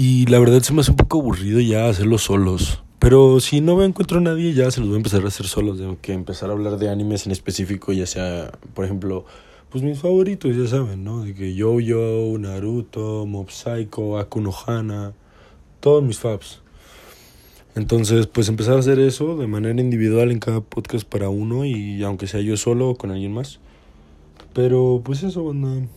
Y 0.00 0.26
la 0.26 0.38
verdad 0.38 0.62
se 0.62 0.72
me 0.72 0.82
hace 0.82 0.92
un 0.92 0.96
poco 0.96 1.18
aburrido 1.18 1.58
ya 1.58 1.88
hacerlo 1.88 2.18
solos. 2.18 2.84
Pero 3.00 3.40
si 3.40 3.60
no 3.60 3.74
me 3.74 3.84
encuentro 3.84 4.18
a 4.18 4.20
nadie, 4.20 4.54
ya 4.54 4.70
se 4.70 4.78
los 4.78 4.90
voy 4.90 4.94
a 4.94 4.98
empezar 4.98 5.24
a 5.24 5.26
hacer 5.26 5.48
solos. 5.48 5.76
Tengo 5.76 5.98
que 6.00 6.12
empezar 6.12 6.50
a 6.50 6.52
hablar 6.52 6.78
de 6.78 6.88
animes 6.88 7.26
en 7.26 7.32
específico, 7.32 7.92
ya 7.92 8.06
sea, 8.06 8.52
por 8.74 8.84
ejemplo, 8.84 9.24
pues 9.70 9.82
mis 9.82 9.98
favoritos, 9.98 10.56
ya 10.56 10.68
saben, 10.68 11.02
¿no? 11.02 11.24
De 11.24 11.34
que 11.34 11.52
Yo-Yo, 11.52 12.32
Naruto, 12.38 13.26
Mob 13.26 13.50
Psycho, 13.50 14.18
Akuno 14.18 14.52
Hana, 14.52 15.14
todos 15.80 16.04
mis 16.04 16.20
faps. 16.20 16.60
Entonces, 17.74 18.28
pues 18.28 18.48
empezar 18.48 18.76
a 18.76 18.78
hacer 18.78 19.00
eso 19.00 19.36
de 19.36 19.48
manera 19.48 19.80
individual 19.80 20.30
en 20.30 20.38
cada 20.38 20.60
podcast 20.60 21.08
para 21.08 21.28
uno 21.28 21.64
y 21.64 22.04
aunque 22.04 22.28
sea 22.28 22.40
yo 22.40 22.56
solo 22.56 22.90
o 22.90 22.94
con 22.94 23.10
alguien 23.10 23.32
más. 23.32 23.58
Pero 24.54 25.02
pues 25.04 25.24
eso, 25.24 25.42
bueno, 25.42 25.88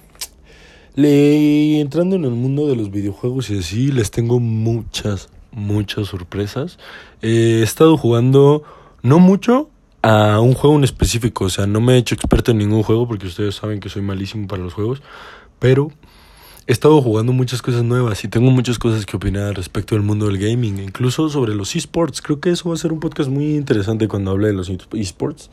le, 0.95 1.79
entrando 1.79 2.15
en 2.15 2.25
el 2.25 2.31
mundo 2.31 2.67
de 2.67 2.75
los 2.75 2.91
videojuegos 2.91 3.49
y 3.49 3.59
así, 3.59 3.91
les 3.91 4.11
tengo 4.11 4.39
muchas, 4.39 5.29
muchas 5.51 6.07
sorpresas. 6.07 6.77
he 7.21 7.61
estado 7.61 7.97
jugando, 7.97 8.63
no 9.01 9.19
mucho, 9.19 9.69
a 10.01 10.39
un 10.39 10.53
juego 10.53 10.77
en 10.77 10.83
específico. 10.83 11.45
O 11.45 11.49
sea, 11.49 11.67
no 11.67 11.81
me 11.81 11.93
he 11.93 11.97
hecho 11.97 12.15
experto 12.15 12.51
en 12.51 12.57
ningún 12.57 12.83
juego 12.83 13.07
porque 13.07 13.27
ustedes 13.27 13.55
saben 13.55 13.79
que 13.79 13.89
soy 13.89 14.01
malísimo 14.01 14.47
para 14.47 14.63
los 14.63 14.73
juegos. 14.73 15.01
Pero 15.59 15.91
he 16.67 16.71
estado 16.71 17.01
jugando 17.01 17.33
muchas 17.33 17.61
cosas 17.61 17.83
nuevas 17.83 18.23
y 18.23 18.27
tengo 18.27 18.51
muchas 18.51 18.79
cosas 18.79 19.05
que 19.05 19.15
opinar 19.15 19.55
respecto 19.55 19.95
del 19.95 20.03
mundo 20.03 20.27
del 20.27 20.37
gaming, 20.37 20.79
incluso 20.79 21.29
sobre 21.29 21.55
los 21.55 21.75
esports. 21.75 22.21
Creo 22.21 22.39
que 22.39 22.51
eso 22.51 22.69
va 22.69 22.75
a 22.75 22.77
ser 22.77 22.91
un 22.91 22.99
podcast 22.99 23.29
muy 23.29 23.55
interesante 23.55 24.07
cuando 24.07 24.31
hable 24.31 24.47
de 24.47 24.53
los 24.53 24.71
esports. 24.93 25.49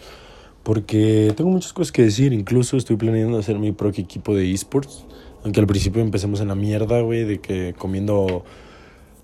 Porque 0.62 1.32
tengo 1.36 1.50
muchas 1.50 1.72
cosas 1.72 1.92
que 1.92 2.02
decir, 2.02 2.32
incluso 2.32 2.76
estoy 2.76 2.96
planeando 2.96 3.38
hacer 3.38 3.58
mi 3.58 3.72
propio 3.72 4.04
equipo 4.04 4.34
de 4.34 4.52
esports. 4.52 5.04
Aunque 5.44 5.60
al 5.60 5.66
principio 5.66 6.02
empecemos 6.02 6.40
en 6.40 6.48
la 6.48 6.54
mierda, 6.54 7.00
güey, 7.00 7.24
de 7.24 7.40
que 7.40 7.74
comiendo 7.78 8.44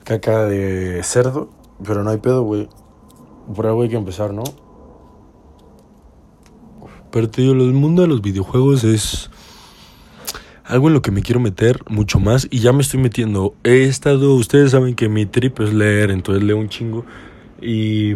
caca 0.04 0.44
de 0.44 1.02
cerdo. 1.02 1.50
Pero 1.84 2.04
no 2.04 2.10
hay 2.10 2.18
pedo, 2.18 2.42
güey. 2.42 2.68
Por 3.54 3.66
algo 3.66 3.82
hay 3.82 3.88
que 3.88 3.96
empezar, 3.96 4.32
¿no? 4.32 4.44
Pero 7.10 7.28
te 7.30 7.42
digo, 7.42 7.54
el 7.54 7.72
mundo 7.72 8.02
de 8.02 8.08
los 8.08 8.22
videojuegos 8.22 8.84
es 8.84 9.30
algo 10.64 10.88
en 10.88 10.94
lo 10.94 11.02
que 11.02 11.10
me 11.10 11.22
quiero 11.22 11.40
meter 11.40 11.78
mucho 11.88 12.18
más 12.18 12.48
y 12.50 12.58
ya 12.58 12.72
me 12.72 12.82
estoy 12.82 13.00
metiendo. 13.00 13.54
He 13.62 13.84
estado, 13.84 14.34
ustedes 14.34 14.72
saben 14.72 14.94
que 14.94 15.08
mi 15.08 15.26
trip 15.26 15.60
es 15.60 15.72
leer, 15.72 16.10
entonces 16.10 16.42
leo 16.42 16.56
un 16.56 16.68
chingo 16.68 17.04
y 17.60 18.14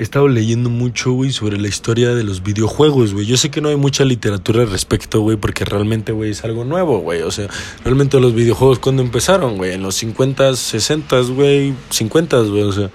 he 0.00 0.02
estado 0.02 0.28
leyendo 0.28 0.70
mucho, 0.70 1.12
güey, 1.12 1.30
sobre 1.30 1.58
la 1.58 1.68
historia 1.68 2.14
de 2.14 2.24
los 2.24 2.42
videojuegos, 2.42 3.12
güey. 3.12 3.26
Yo 3.26 3.36
sé 3.36 3.50
que 3.50 3.60
no 3.60 3.68
hay 3.68 3.76
mucha 3.76 4.02
literatura 4.02 4.62
al 4.62 4.70
respecto, 4.70 5.20
güey, 5.20 5.36
porque 5.36 5.66
realmente, 5.66 6.12
güey, 6.12 6.30
es 6.30 6.42
algo 6.42 6.64
nuevo, 6.64 7.00
güey. 7.00 7.20
O 7.20 7.30
sea, 7.30 7.48
realmente 7.84 8.18
los 8.18 8.32
videojuegos, 8.32 8.78
¿cuándo 8.78 9.02
empezaron, 9.02 9.58
güey? 9.58 9.74
En 9.74 9.82
los 9.82 9.96
50, 9.96 10.56
60, 10.56 11.20
güey, 11.34 11.74
50, 11.90 12.40
güey, 12.44 12.62
o 12.62 12.72
sea. 12.72 12.90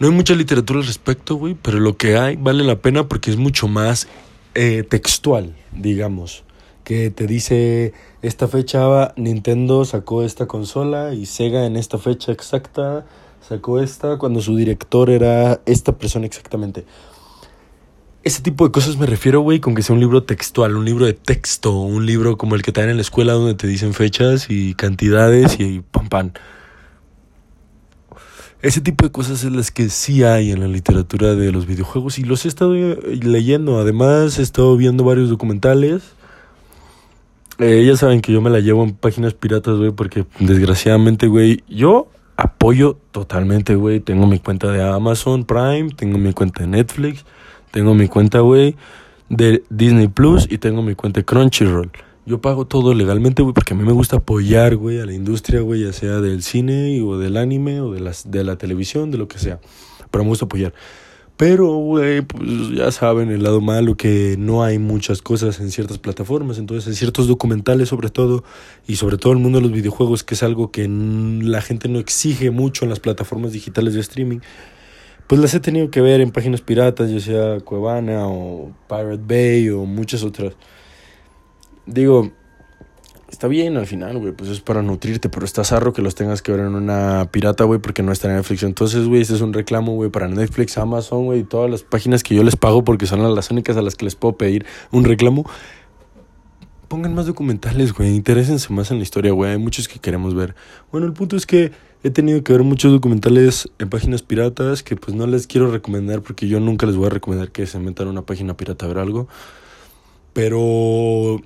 No 0.00 0.08
hay 0.08 0.12
mucha 0.12 0.34
literatura 0.34 0.80
al 0.80 0.86
respecto, 0.86 1.36
güey, 1.36 1.54
pero 1.54 1.78
lo 1.78 1.96
que 1.96 2.16
hay 2.16 2.34
vale 2.34 2.64
la 2.64 2.80
pena 2.82 3.06
porque 3.06 3.30
es 3.30 3.36
mucho 3.36 3.68
más 3.68 4.08
eh, 4.56 4.82
textual, 4.82 5.54
digamos. 5.70 6.42
Que 6.82 7.10
te 7.10 7.28
dice, 7.28 7.92
esta 8.22 8.48
fecha 8.48 9.14
Nintendo 9.14 9.84
sacó 9.84 10.24
esta 10.24 10.48
consola 10.48 11.14
y 11.14 11.26
Sega 11.26 11.64
en 11.64 11.76
esta 11.76 11.98
fecha 11.98 12.32
exacta 12.32 13.06
sacó 13.40 13.80
esta 13.80 14.18
cuando 14.18 14.40
su 14.40 14.56
director 14.56 15.10
era 15.10 15.60
esta 15.66 15.96
persona 15.96 16.26
exactamente. 16.26 16.84
Ese 18.24 18.42
tipo 18.42 18.66
de 18.66 18.72
cosas 18.72 18.98
me 18.98 19.06
refiero, 19.06 19.40
güey, 19.40 19.60
con 19.60 19.74
que 19.74 19.82
sea 19.82 19.94
un 19.94 20.00
libro 20.00 20.24
textual, 20.24 20.76
un 20.76 20.84
libro 20.84 21.06
de 21.06 21.14
texto, 21.14 21.72
un 21.72 22.04
libro 22.04 22.36
como 22.36 22.56
el 22.56 22.62
que 22.62 22.72
te 22.72 22.80
dan 22.80 22.90
en 22.90 22.96
la 22.96 23.02
escuela 23.02 23.32
donde 23.32 23.54
te 23.54 23.66
dicen 23.66 23.94
fechas 23.94 24.46
y 24.50 24.74
cantidades 24.74 25.58
y 25.60 25.80
pam 25.80 26.08
pam. 26.08 26.32
ese 28.60 28.80
tipo 28.80 29.06
de 29.06 29.12
cosas 29.12 29.44
es 29.44 29.52
las 29.52 29.70
que 29.70 29.88
sí 29.88 30.24
hay 30.24 30.50
en 30.50 30.60
la 30.60 30.68
literatura 30.68 31.36
de 31.36 31.52
los 31.52 31.66
videojuegos 31.66 32.18
y 32.18 32.24
los 32.24 32.44
he 32.44 32.48
estado 32.48 32.74
leyendo. 32.74 33.78
Además, 33.78 34.38
he 34.38 34.42
estado 34.42 34.76
viendo 34.76 35.04
varios 35.04 35.30
documentales. 35.30 36.02
Eh, 37.58 37.84
ya 37.86 37.96
saben 37.96 38.20
que 38.20 38.32
yo 38.32 38.40
me 38.40 38.50
la 38.50 38.60
llevo 38.60 38.84
en 38.84 38.94
páginas 38.94 39.34
piratas, 39.34 39.78
güey, 39.78 39.92
porque 39.92 40.26
desgraciadamente, 40.38 41.28
güey, 41.28 41.64
yo 41.68 42.08
apoyo 42.38 42.96
totalmente, 43.10 43.74
güey. 43.74 44.00
Tengo 44.00 44.26
mi 44.26 44.38
cuenta 44.38 44.70
de 44.70 44.82
Amazon 44.82 45.44
Prime, 45.44 45.90
tengo 45.90 46.16
mi 46.16 46.32
cuenta 46.32 46.62
de 46.62 46.68
Netflix, 46.68 47.24
tengo 47.72 47.94
mi 47.94 48.08
cuenta, 48.08 48.38
güey, 48.40 48.76
de 49.28 49.64
Disney 49.68 50.08
Plus 50.08 50.46
y 50.50 50.56
tengo 50.56 50.80
mi 50.80 50.94
cuenta 50.94 51.20
de 51.20 51.24
Crunchyroll. 51.26 51.90
Yo 52.24 52.40
pago 52.40 52.66
todo 52.66 52.94
legalmente, 52.94 53.42
güey, 53.42 53.54
porque 53.54 53.74
a 53.74 53.76
mí 53.76 53.82
me 53.82 53.92
gusta 53.92 54.18
apoyar, 54.18 54.76
güey, 54.76 55.00
a 55.00 55.06
la 55.06 55.14
industria, 55.14 55.60
güey, 55.60 55.82
ya 55.84 55.92
sea 55.92 56.20
del 56.20 56.42
cine 56.42 57.02
o 57.02 57.18
del 57.18 57.36
anime 57.36 57.80
o 57.80 57.90
de, 57.90 58.00
las, 58.00 58.30
de 58.30 58.44
la 58.44 58.56
televisión, 58.56 59.10
de 59.10 59.18
lo 59.18 59.26
que 59.26 59.38
sea. 59.38 59.60
Pero 60.10 60.24
me 60.24 60.30
gusta 60.30 60.44
apoyar. 60.44 60.72
Pero, 61.38 61.72
güey, 61.76 62.20
pues 62.20 62.70
ya 62.76 62.90
saben 62.90 63.30
el 63.30 63.42
lado 63.42 63.62
malo 63.62 63.96
que 63.96 64.36
no 64.38 64.62
hay 64.62 64.78
muchas 64.78 65.22
cosas 65.22 65.60
en 65.60 65.70
ciertas 65.70 65.96
plataformas. 65.98 66.58
Entonces, 66.58 66.86
en 66.88 66.94
ciertos 66.94 67.28
documentales, 67.28 67.88
sobre 67.88 68.10
todo, 68.10 68.44
y 68.86 68.96
sobre 68.96 69.16
todo 69.16 69.32
el 69.32 69.38
mundo 69.38 69.58
de 69.58 69.62
los 69.62 69.72
videojuegos, 69.72 70.24
que 70.24 70.34
es 70.34 70.42
algo 70.42 70.70
que 70.70 70.86
la 70.86 71.62
gente 71.62 71.88
no 71.88 72.00
exige 72.00 72.50
mucho 72.50 72.84
en 72.84 72.90
las 72.90 73.00
plataformas 73.00 73.52
digitales 73.52 73.94
de 73.94 74.00
streaming, 74.00 74.40
pues 75.26 75.40
las 75.40 75.54
he 75.54 75.60
tenido 75.60 75.90
que 75.90 76.00
ver 76.00 76.20
en 76.20 76.32
páginas 76.32 76.60
piratas, 76.60 77.10
ya 77.10 77.20
sea 77.20 77.60
Cuevana 77.60 78.26
o 78.26 78.72
Pirate 78.88 79.22
Bay 79.24 79.70
o 79.70 79.84
muchas 79.86 80.24
otras 80.24 80.54
digo, 81.88 82.30
está 83.30 83.46
bien 83.48 83.76
al 83.76 83.86
final, 83.86 84.18
güey, 84.18 84.32
pues 84.32 84.50
es 84.50 84.60
para 84.60 84.82
nutrirte, 84.82 85.28
pero 85.28 85.44
está 85.44 85.64
zarro 85.64 85.92
que 85.92 86.02
los 86.02 86.14
tengas 86.14 86.42
que 86.42 86.52
ver 86.52 86.62
en 86.62 86.74
una 86.74 87.28
pirata, 87.30 87.64
güey, 87.64 87.80
porque 87.80 88.02
no 88.02 88.12
está 88.12 88.28
en 88.28 88.36
Netflix. 88.36 88.62
Entonces, 88.62 89.06
güey, 89.06 89.22
este 89.22 89.34
es 89.34 89.40
un 89.40 89.52
reclamo, 89.52 89.94
güey, 89.94 90.10
para 90.10 90.28
Netflix, 90.28 90.78
Amazon, 90.78 91.26
güey, 91.26 91.40
y 91.40 91.44
todas 91.44 91.70
las 91.70 91.82
páginas 91.82 92.22
que 92.22 92.34
yo 92.34 92.42
les 92.42 92.56
pago 92.56 92.84
porque 92.84 93.06
son 93.06 93.34
las 93.34 93.50
únicas 93.50 93.76
a 93.76 93.82
las 93.82 93.94
que 93.96 94.04
les 94.04 94.14
puedo 94.14 94.36
pedir 94.36 94.64
un 94.90 95.04
reclamo. 95.04 95.48
Pongan 96.88 97.14
más 97.14 97.26
documentales, 97.26 97.92
güey, 97.92 98.14
interésense 98.14 98.72
más 98.72 98.90
en 98.90 98.96
la 98.96 99.02
historia, 99.02 99.32
güey, 99.32 99.52
hay 99.52 99.58
muchos 99.58 99.88
que 99.88 99.98
queremos 99.98 100.34
ver. 100.34 100.54
Bueno, 100.90 101.06
el 101.06 101.12
punto 101.12 101.36
es 101.36 101.44
que 101.44 101.70
he 102.02 102.10
tenido 102.10 102.42
que 102.42 102.52
ver 102.52 102.62
muchos 102.62 102.92
documentales 102.92 103.68
en 103.78 103.90
páginas 103.90 104.22
piratas 104.22 104.82
que 104.82 104.96
pues 104.96 105.14
no 105.16 105.26
les 105.26 105.46
quiero 105.46 105.70
recomendar 105.70 106.22
porque 106.22 106.48
yo 106.48 106.60
nunca 106.60 106.86
les 106.86 106.96
voy 106.96 107.06
a 107.06 107.10
recomendar 107.10 107.50
que 107.50 107.66
se 107.66 107.78
metan 107.78 108.06
a 108.06 108.10
una 108.10 108.22
página 108.22 108.56
pirata 108.56 108.86
a 108.86 108.88
ver 108.88 108.98
algo. 108.98 109.28
Pero 110.32 111.42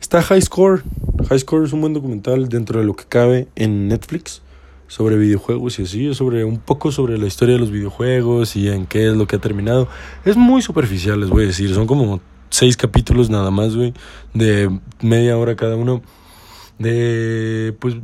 Está 0.00 0.22
High 0.22 0.42
Score. 0.42 0.82
High 1.28 1.38
Score 1.38 1.64
es 1.64 1.72
un 1.72 1.80
buen 1.80 1.94
documental 1.94 2.48
dentro 2.48 2.80
de 2.80 2.86
lo 2.86 2.94
que 2.94 3.04
cabe 3.04 3.48
en 3.56 3.88
Netflix 3.88 4.42
sobre 4.88 5.16
videojuegos 5.16 5.78
y 5.78 5.82
así, 5.82 6.14
sobre 6.14 6.44
un 6.44 6.58
poco 6.58 6.92
sobre 6.92 7.18
la 7.18 7.26
historia 7.26 7.54
de 7.54 7.60
los 7.60 7.70
videojuegos 7.70 8.56
y 8.56 8.68
en 8.68 8.86
qué 8.86 9.08
es 9.08 9.16
lo 9.16 9.26
que 9.26 9.36
ha 9.36 9.40
terminado. 9.40 9.88
Es 10.24 10.36
muy 10.36 10.62
superficial, 10.62 11.20
les 11.20 11.30
voy 11.30 11.44
a 11.44 11.46
decir. 11.48 11.74
Son 11.74 11.86
como 11.86 12.20
seis 12.50 12.76
capítulos 12.76 13.30
nada 13.30 13.50
más, 13.50 13.74
güey, 13.74 13.94
de 14.34 14.78
media 15.00 15.36
hora 15.36 15.56
cada 15.56 15.76
uno. 15.76 16.02
De, 16.78 17.74
pues, 17.80 17.96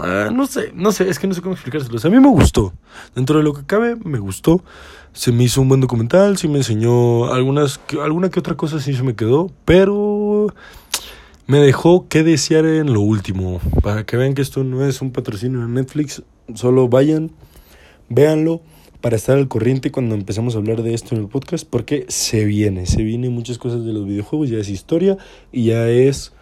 ah, 0.00 0.30
no 0.32 0.46
sé, 0.46 0.72
no 0.74 0.92
sé, 0.92 1.08
es 1.08 1.18
que 1.18 1.26
no 1.26 1.34
sé 1.34 1.42
cómo 1.42 1.54
explicárselos. 1.54 2.04
A 2.04 2.10
mí 2.10 2.18
me 2.18 2.28
gustó. 2.28 2.72
Dentro 3.14 3.38
de 3.38 3.44
lo 3.44 3.52
que 3.52 3.64
cabe, 3.64 3.96
me 3.96 4.18
gustó. 4.18 4.62
Se 5.12 5.32
me 5.32 5.44
hizo 5.44 5.60
un 5.60 5.68
buen 5.68 5.80
documental, 5.80 6.36
sí 6.36 6.48
me 6.48 6.58
enseñó 6.58 7.32
algunas, 7.32 7.80
alguna 8.00 8.30
que 8.30 8.38
otra 8.38 8.56
cosa 8.56 8.78
sí 8.78 8.94
se 8.94 9.02
me 9.02 9.16
quedó, 9.16 9.50
pero 9.64 10.17
me 11.46 11.58
dejó 11.58 12.08
que 12.08 12.22
desear 12.22 12.66
en 12.66 12.92
lo 12.92 13.00
último. 13.00 13.60
Para 13.82 14.04
que 14.04 14.16
vean 14.16 14.34
que 14.34 14.42
esto 14.42 14.64
no 14.64 14.86
es 14.86 15.00
un 15.00 15.12
patrocinio 15.12 15.60
de 15.60 15.68
Netflix, 15.68 16.22
solo 16.54 16.88
vayan, 16.88 17.30
véanlo 18.08 18.60
para 19.00 19.16
estar 19.16 19.38
al 19.38 19.48
corriente 19.48 19.90
cuando 19.90 20.14
empezamos 20.14 20.54
a 20.54 20.58
hablar 20.58 20.82
de 20.82 20.92
esto 20.92 21.14
en 21.14 21.22
el 21.22 21.28
podcast, 21.28 21.66
porque 21.68 22.04
se 22.08 22.44
viene, 22.44 22.86
se 22.86 23.02
vienen 23.02 23.32
muchas 23.32 23.58
cosas 23.58 23.84
de 23.84 23.92
los 23.92 24.06
videojuegos, 24.06 24.50
ya 24.50 24.58
es 24.58 24.68
historia 24.68 25.16
y 25.52 25.66
ya 25.66 25.88
es 25.88 26.32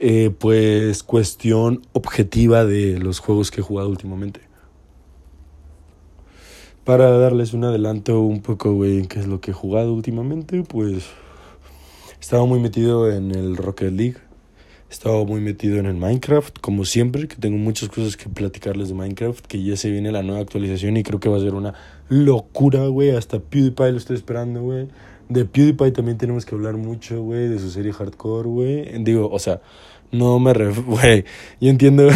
eh, 0.00 0.30
pues 0.36 1.02
cuestión 1.02 1.82
objetiva 1.92 2.64
de 2.64 2.98
los 2.98 3.18
juegos 3.18 3.50
que 3.50 3.60
he 3.60 3.64
jugado 3.64 3.90
últimamente. 3.90 4.40
Para 6.84 7.10
darles 7.10 7.52
un 7.52 7.64
adelanto 7.64 8.20
un 8.20 8.40
poco, 8.40 8.72
güey, 8.72 9.06
qué 9.06 9.20
es 9.20 9.26
lo 9.26 9.40
que 9.40 9.50
he 9.50 9.54
jugado 9.54 9.92
últimamente, 9.92 10.62
pues 10.62 11.04
estaba 12.20 12.44
muy 12.46 12.60
metido 12.60 13.10
en 13.10 13.30
el 13.30 13.56
Rocket 13.56 13.92
League 13.92 14.16
estaba 14.90 15.22
muy 15.24 15.40
metido 15.40 15.78
en 15.78 15.86
el 15.86 15.96
Minecraft, 15.96 16.58
como 16.60 16.84
siempre, 16.84 17.28
que 17.28 17.36
tengo 17.36 17.58
muchas 17.58 17.88
cosas 17.88 18.16
que 18.16 18.28
platicarles 18.28 18.88
de 18.88 18.94
Minecraft, 18.94 19.44
que 19.44 19.62
ya 19.62 19.76
se 19.76 19.90
viene 19.90 20.10
la 20.12 20.22
nueva 20.22 20.40
actualización 20.40 20.96
y 20.96 21.02
creo 21.02 21.20
que 21.20 21.28
va 21.28 21.36
a 21.36 21.40
ser 21.40 21.54
una 21.54 21.74
locura, 22.08 22.86
güey. 22.86 23.10
Hasta 23.10 23.38
PewDiePie 23.38 23.92
lo 23.92 23.98
estoy 23.98 24.16
esperando, 24.16 24.62
güey. 24.62 24.88
De 25.28 25.44
PewDiePie 25.44 25.92
también 25.92 26.16
tenemos 26.16 26.46
que 26.46 26.54
hablar 26.54 26.78
mucho, 26.78 27.22
güey, 27.22 27.48
de 27.48 27.58
su 27.58 27.70
serie 27.70 27.92
Hardcore, 27.92 28.48
güey. 28.48 29.04
Digo, 29.04 29.28
o 29.30 29.38
sea, 29.38 29.60
no 30.10 30.38
me 30.38 30.54
ref... 30.54 30.78
Güey, 30.86 31.24
yo 31.60 31.68
entiendo. 31.68 32.08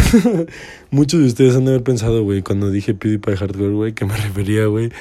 Muchos 0.91 1.19
de 1.19 1.27
ustedes 1.27 1.55
han 1.55 1.65
de 1.65 1.71
haber 1.71 1.83
pensado, 1.83 2.23
güey, 2.23 2.41
cuando 2.41 2.71
dije 2.71 2.95
PewDiePie 2.95 3.37
Hardcore, 3.37 3.73
güey, 3.73 3.93
que 3.93 4.05
me 4.05 4.17
refería, 4.17 4.65
güey, 4.65 4.91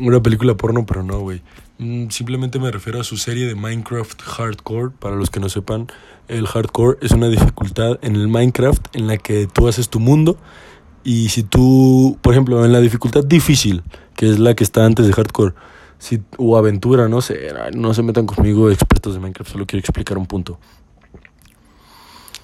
una 0.00 0.22
película 0.22 0.56
porno, 0.56 0.86
pero 0.86 1.02
no, 1.02 1.20
güey. 1.20 1.42
Mm, 1.78 2.08
simplemente 2.10 2.60
me 2.60 2.70
refiero 2.70 3.00
a 3.00 3.04
su 3.04 3.16
serie 3.16 3.46
de 3.46 3.54
Minecraft 3.54 4.22
Hardcore. 4.22 4.90
Para 4.98 5.16
los 5.16 5.30
que 5.30 5.40
no 5.40 5.48
sepan, 5.48 5.88
el 6.28 6.46
hardcore 6.46 6.98
es 7.00 7.10
una 7.10 7.28
dificultad 7.28 7.98
en 8.02 8.16
el 8.16 8.28
Minecraft 8.28 8.94
en 8.94 9.06
la 9.08 9.16
que 9.16 9.46
tú 9.46 9.66
haces 9.66 9.88
tu 9.88 10.00
mundo. 10.00 10.36
Y 11.02 11.28
si 11.30 11.42
tú, 11.42 12.18
por 12.22 12.32
ejemplo, 12.32 12.64
en 12.64 12.72
la 12.72 12.80
dificultad 12.80 13.24
difícil, 13.24 13.82
que 14.16 14.30
es 14.30 14.38
la 14.38 14.54
que 14.54 14.64
está 14.64 14.86
antes 14.86 15.06
de 15.06 15.12
hardcore, 15.12 15.54
si, 15.98 16.22
o 16.38 16.56
aventura, 16.56 17.08
no 17.08 17.20
sé, 17.20 17.52
no 17.74 17.92
se 17.92 18.02
metan 18.02 18.26
conmigo 18.26 18.70
expertos 18.70 19.14
de 19.14 19.20
Minecraft, 19.20 19.50
solo 19.50 19.66
quiero 19.66 19.80
explicar 19.80 20.16
un 20.16 20.26
punto. 20.26 20.58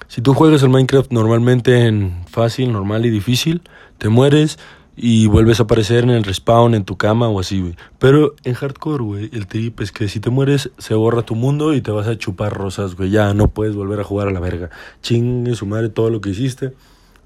Si 0.08 0.22
tú 0.22 0.34
juegas 0.34 0.62
el 0.62 0.70
Minecraft 0.70 1.12
normalmente 1.12 1.86
en 1.86 2.24
fácil, 2.28 2.72
normal 2.72 3.06
y 3.06 3.10
difícil, 3.10 3.62
te 3.98 4.08
mueres 4.08 4.58
y 5.02 5.28
vuelves 5.28 5.60
a 5.60 5.62
aparecer 5.62 6.04
en 6.04 6.10
el 6.10 6.24
respawn, 6.24 6.74
en 6.74 6.84
tu 6.84 6.98
cama 6.98 7.28
o 7.30 7.40
así, 7.40 7.60
güey. 7.60 7.74
Pero 7.98 8.34
en 8.44 8.52
hardcore, 8.52 9.02
güey, 9.02 9.30
el 9.32 9.46
trip 9.46 9.80
es 9.80 9.92
que 9.92 10.08
si 10.08 10.20
te 10.20 10.28
mueres, 10.28 10.70
se 10.76 10.92
borra 10.94 11.22
tu 11.22 11.34
mundo 11.34 11.72
y 11.72 11.80
te 11.80 11.90
vas 11.90 12.06
a 12.06 12.18
chupar 12.18 12.52
rosas, 12.52 12.96
güey. 12.96 13.08
Ya 13.08 13.32
no 13.32 13.48
puedes 13.48 13.74
volver 13.74 13.98
a 14.00 14.04
jugar 14.04 14.28
a 14.28 14.30
la 14.30 14.40
verga. 14.40 14.68
Chingue 15.00 15.54
su 15.54 15.64
madre 15.64 15.88
todo 15.88 16.10
lo 16.10 16.20
que 16.20 16.28
hiciste, 16.28 16.74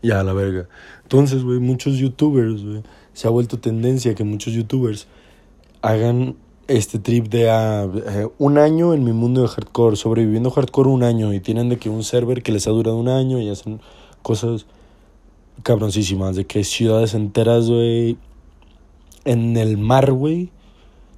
ya 0.03 0.21
a 0.21 0.23
la 0.23 0.33
verga. 0.33 0.69
Entonces, 1.03 1.43
güey, 1.43 1.59
muchos 1.59 1.97
youtubers, 1.97 2.63
güey, 2.63 2.85
se 3.13 3.27
ha 3.27 3.31
vuelto 3.31 3.59
tendencia 3.59 4.15
que 4.15 4.23
muchos 4.23 4.53
youtubers 4.53 5.09
hagan 5.83 6.37
este 6.69 7.01
trip 7.01 7.27
de 7.27 7.51
ah, 7.51 7.89
eh, 7.93 8.29
un 8.39 8.57
año 8.57 8.95
en 8.95 9.03
mi 9.03 9.13
mundo 9.13 9.43
de 9.43 9.49
hardcore, 9.49 9.97
sobreviviendo 9.97 10.53
hardcore 10.53 10.91
un 10.91 11.03
año 11.03 11.35
y 11.35 11.41
tienen 11.41 11.71
de 11.71 11.79
que 11.79 11.91
un 11.91 12.05
server 12.05 12.45
que 12.45 12.53
les 12.53 12.69
ha 12.69 12.71
durado 12.71 12.97
un 12.97 13.09
año 13.09 13.41
y 13.41 13.51
hacen 13.51 13.81
cosas 14.23 14.67
cabroncísimas, 15.63 16.37
de 16.37 16.47
que 16.47 16.65
ciudades 16.65 17.15
enteras, 17.15 17.69
güey, 17.69 18.19
en 19.25 19.57
el 19.57 19.79
mar, 19.79 20.13
güey, 20.13 20.51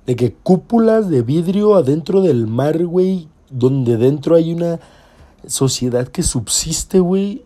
de 0.07 0.17
que 0.17 0.33
cúpulas 0.33 1.11
de 1.11 1.23
vidrio 1.23 1.75
adentro 1.75 2.23
del 2.23 2.47
mar, 2.47 2.85
güey, 2.85 3.29
donde 3.51 3.97
dentro 3.97 4.37
hay 4.37 4.53
una 4.53 4.81
sociedad 5.47 6.09
que 6.09 6.23
subsiste, 6.23 7.01
güey, 7.01 7.43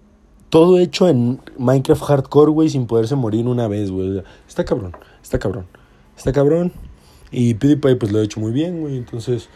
todo 0.50 0.78
hecho 0.78 1.08
en 1.08 1.40
Minecraft 1.58 2.02
Hardcore, 2.02 2.50
güey, 2.50 2.68
sin 2.68 2.86
poderse 2.86 3.14
morir 3.14 3.46
una 3.46 3.68
vez, 3.68 3.90
güey. 3.90 4.22
Está 4.48 4.64
cabrón, 4.64 4.92
está 5.22 5.38
cabrón, 5.38 5.66
está 6.16 6.32
cabrón. 6.32 6.72
Y 7.30 7.54
PewDiePie 7.54 7.96
pues 7.96 8.12
lo 8.12 8.18
ha 8.18 8.24
hecho 8.24 8.40
muy 8.40 8.52
bien, 8.52 8.80
güey, 8.80 8.96
entonces 8.96 9.48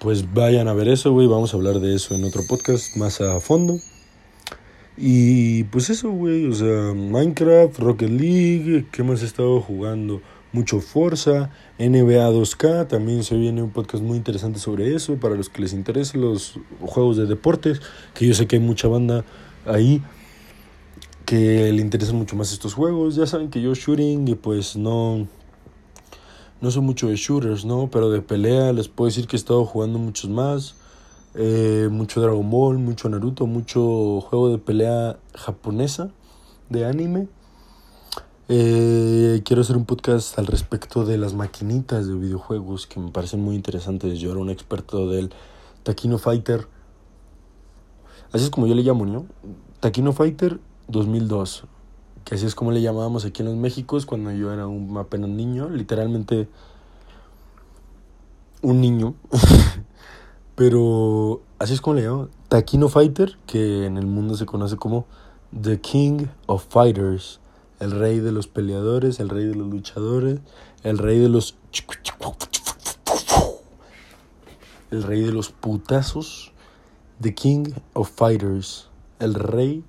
pues 0.00 0.32
vayan 0.32 0.68
a 0.68 0.72
ver 0.72 0.88
eso, 0.88 1.12
güey, 1.12 1.26
vamos 1.26 1.52
a 1.52 1.56
hablar 1.56 1.80
de 1.80 1.94
eso 1.94 2.14
en 2.14 2.24
otro 2.24 2.42
podcast 2.48 2.96
más 2.96 3.20
a 3.20 3.40
fondo. 3.40 3.78
Y 5.00 5.64
pues 5.64 5.90
eso, 5.90 6.10
güey, 6.10 6.46
o 6.46 6.52
sea, 6.52 6.92
Minecraft, 6.92 7.78
Rocket 7.78 8.10
League, 8.10 8.86
¿qué 8.90 9.02
más 9.04 9.22
he 9.22 9.26
estado 9.26 9.60
jugando? 9.60 10.20
Mucho 10.52 10.80
Forza, 10.80 11.50
NBA 11.78 12.30
2K, 12.30 12.88
también 12.88 13.22
se 13.22 13.36
viene 13.36 13.62
un 13.62 13.70
podcast 13.70 14.02
muy 14.02 14.16
interesante 14.16 14.58
sobre 14.58 14.94
eso, 14.94 15.16
para 15.16 15.36
los 15.36 15.50
que 15.50 15.62
les 15.62 15.72
interesen 15.72 16.22
los 16.22 16.58
juegos 16.80 17.16
de 17.16 17.26
deportes, 17.26 17.80
que 18.14 18.26
yo 18.26 18.34
sé 18.34 18.46
que 18.46 18.56
hay 18.56 18.62
mucha 18.62 18.88
banda 18.88 19.24
ahí 19.66 20.02
que 21.28 21.70
le 21.74 21.82
interesan 21.82 22.16
mucho 22.16 22.36
más 22.36 22.52
estos 22.52 22.72
juegos. 22.72 23.14
Ya 23.14 23.26
saben 23.26 23.50
que 23.50 23.60
yo 23.60 23.74
shooting 23.74 24.26
y 24.28 24.34
pues 24.34 24.76
no 24.76 25.28
no 26.62 26.70
soy 26.70 26.80
mucho 26.80 27.08
de 27.08 27.16
shooters, 27.16 27.66
¿no? 27.66 27.90
Pero 27.90 28.10
de 28.10 28.22
pelea 28.22 28.72
les 28.72 28.88
puedo 28.88 29.08
decir 29.08 29.26
que 29.26 29.36
he 29.36 29.38
estado 29.38 29.66
jugando 29.66 29.98
muchos 29.98 30.30
más. 30.30 30.76
Eh, 31.34 31.88
mucho 31.90 32.20
Dragon 32.20 32.48
Ball, 32.50 32.78
mucho 32.78 33.08
Naruto, 33.08 33.46
mucho 33.46 34.20
juego 34.22 34.50
de 34.50 34.58
pelea 34.58 35.18
japonesa 35.34 36.10
de 36.70 36.86
anime. 36.86 37.28
Eh, 38.48 39.42
quiero 39.44 39.60
hacer 39.60 39.76
un 39.76 39.84
podcast 39.84 40.38
al 40.38 40.46
respecto 40.46 41.04
de 41.04 41.18
las 41.18 41.34
maquinitas 41.34 42.06
de 42.06 42.14
videojuegos 42.14 42.86
que 42.86 42.98
me 42.98 43.10
parecen 43.10 43.40
muy 43.40 43.54
interesantes. 43.54 44.18
Yo 44.18 44.30
era 44.30 44.40
un 44.40 44.48
experto 44.50 45.08
del 45.08 45.30
Takino 45.82 46.18
Fighter. 46.18 46.66
Así 48.32 48.44
es 48.44 48.50
como 48.50 48.66
yo 48.66 48.74
le 48.74 48.82
llamo, 48.82 49.04
¿no? 49.04 49.26
Takino 49.80 50.12
Fighter 50.12 50.60
2002. 50.88 51.64
que 52.24 52.34
así 52.34 52.46
es 52.46 52.54
como 52.54 52.72
le 52.72 52.82
llamábamos 52.82 53.24
aquí 53.24 53.42
en 53.42 53.48
los 53.48 53.56
Méxicos 53.56 54.06
cuando 54.06 54.32
yo 54.32 54.52
era 54.52 54.66
un 54.66 54.96
apenas 54.96 55.30
niño, 55.30 55.68
literalmente 55.68 56.48
un 58.62 58.80
niño. 58.80 59.14
Pero 60.58 61.40
así 61.60 61.74
es 61.74 61.80
como 61.80 61.94
le 61.94 62.02
llaman. 62.02 62.30
Taquino 62.48 62.88
Fighter, 62.88 63.38
que 63.46 63.86
en 63.86 63.96
el 63.96 64.06
mundo 64.06 64.34
se 64.36 64.44
conoce 64.44 64.76
como 64.76 65.06
The 65.62 65.80
King 65.80 66.26
of 66.46 66.66
Fighters. 66.68 67.38
El 67.78 67.92
rey 67.92 68.18
de 68.18 68.32
los 68.32 68.48
peleadores, 68.48 69.20
el 69.20 69.28
rey 69.28 69.44
de 69.44 69.54
los 69.54 69.68
luchadores, 69.68 70.40
el 70.82 70.98
rey 70.98 71.20
de 71.20 71.28
los... 71.28 71.56
El 74.90 75.04
rey 75.04 75.20
de 75.20 75.30
los 75.30 75.50
putazos. 75.50 76.50
The 77.20 77.36
King 77.36 77.66
of 77.92 78.10
Fighters. 78.10 78.88
El 79.20 79.34
rey 79.34 79.84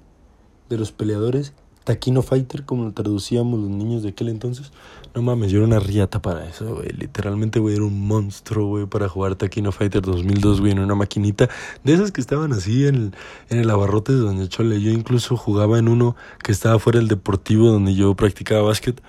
de 0.70 0.78
los 0.78 0.92
peleadores 0.92 1.54
Taquino 1.90 2.22
Fighter, 2.22 2.66
como 2.66 2.84
lo 2.84 2.92
traducíamos 2.92 3.60
los 3.60 3.72
niños 3.72 4.04
de 4.04 4.10
aquel 4.10 4.30
entonces. 4.30 4.72
No 5.16 5.24
mames, 5.24 5.50
yo 5.52 5.58
era 5.58 5.66
una 5.66 5.80
riata 5.80 6.22
para 6.22 6.48
eso, 6.48 6.76
güey. 6.76 6.90
Literalmente, 6.90 7.58
güey, 7.58 7.78
era 7.78 7.84
un 7.84 8.06
monstruo, 8.06 8.68
güey, 8.68 8.86
para 8.86 9.10
jugar 9.10 9.34
Taquino 9.34 9.72
Fighter 9.72 10.04
2002, 10.04 10.62
güey, 10.62 10.74
en 10.74 10.78
una 10.82 10.94
maquinita. 10.94 11.50
De 11.84 11.94
esas 11.94 12.12
que 12.12 12.22
estaban 12.22 12.54
así 12.54 12.86
en 12.86 12.94
el, 12.94 13.12
en 13.50 13.58
el 13.58 13.68
abarrote 13.72 14.12
de 14.12 14.20
Doña 14.20 14.48
Chole. 14.48 14.80
Yo 14.80 14.92
incluso 14.92 15.36
jugaba 15.36 15.80
en 15.80 15.88
uno 15.88 16.16
que 16.44 16.52
estaba 16.52 16.78
fuera 16.78 17.00
del 17.00 17.08
deportivo 17.08 17.72
donde 17.72 17.96
yo 17.96 18.14
practicaba 18.14 18.62
básquet. 18.62 19.02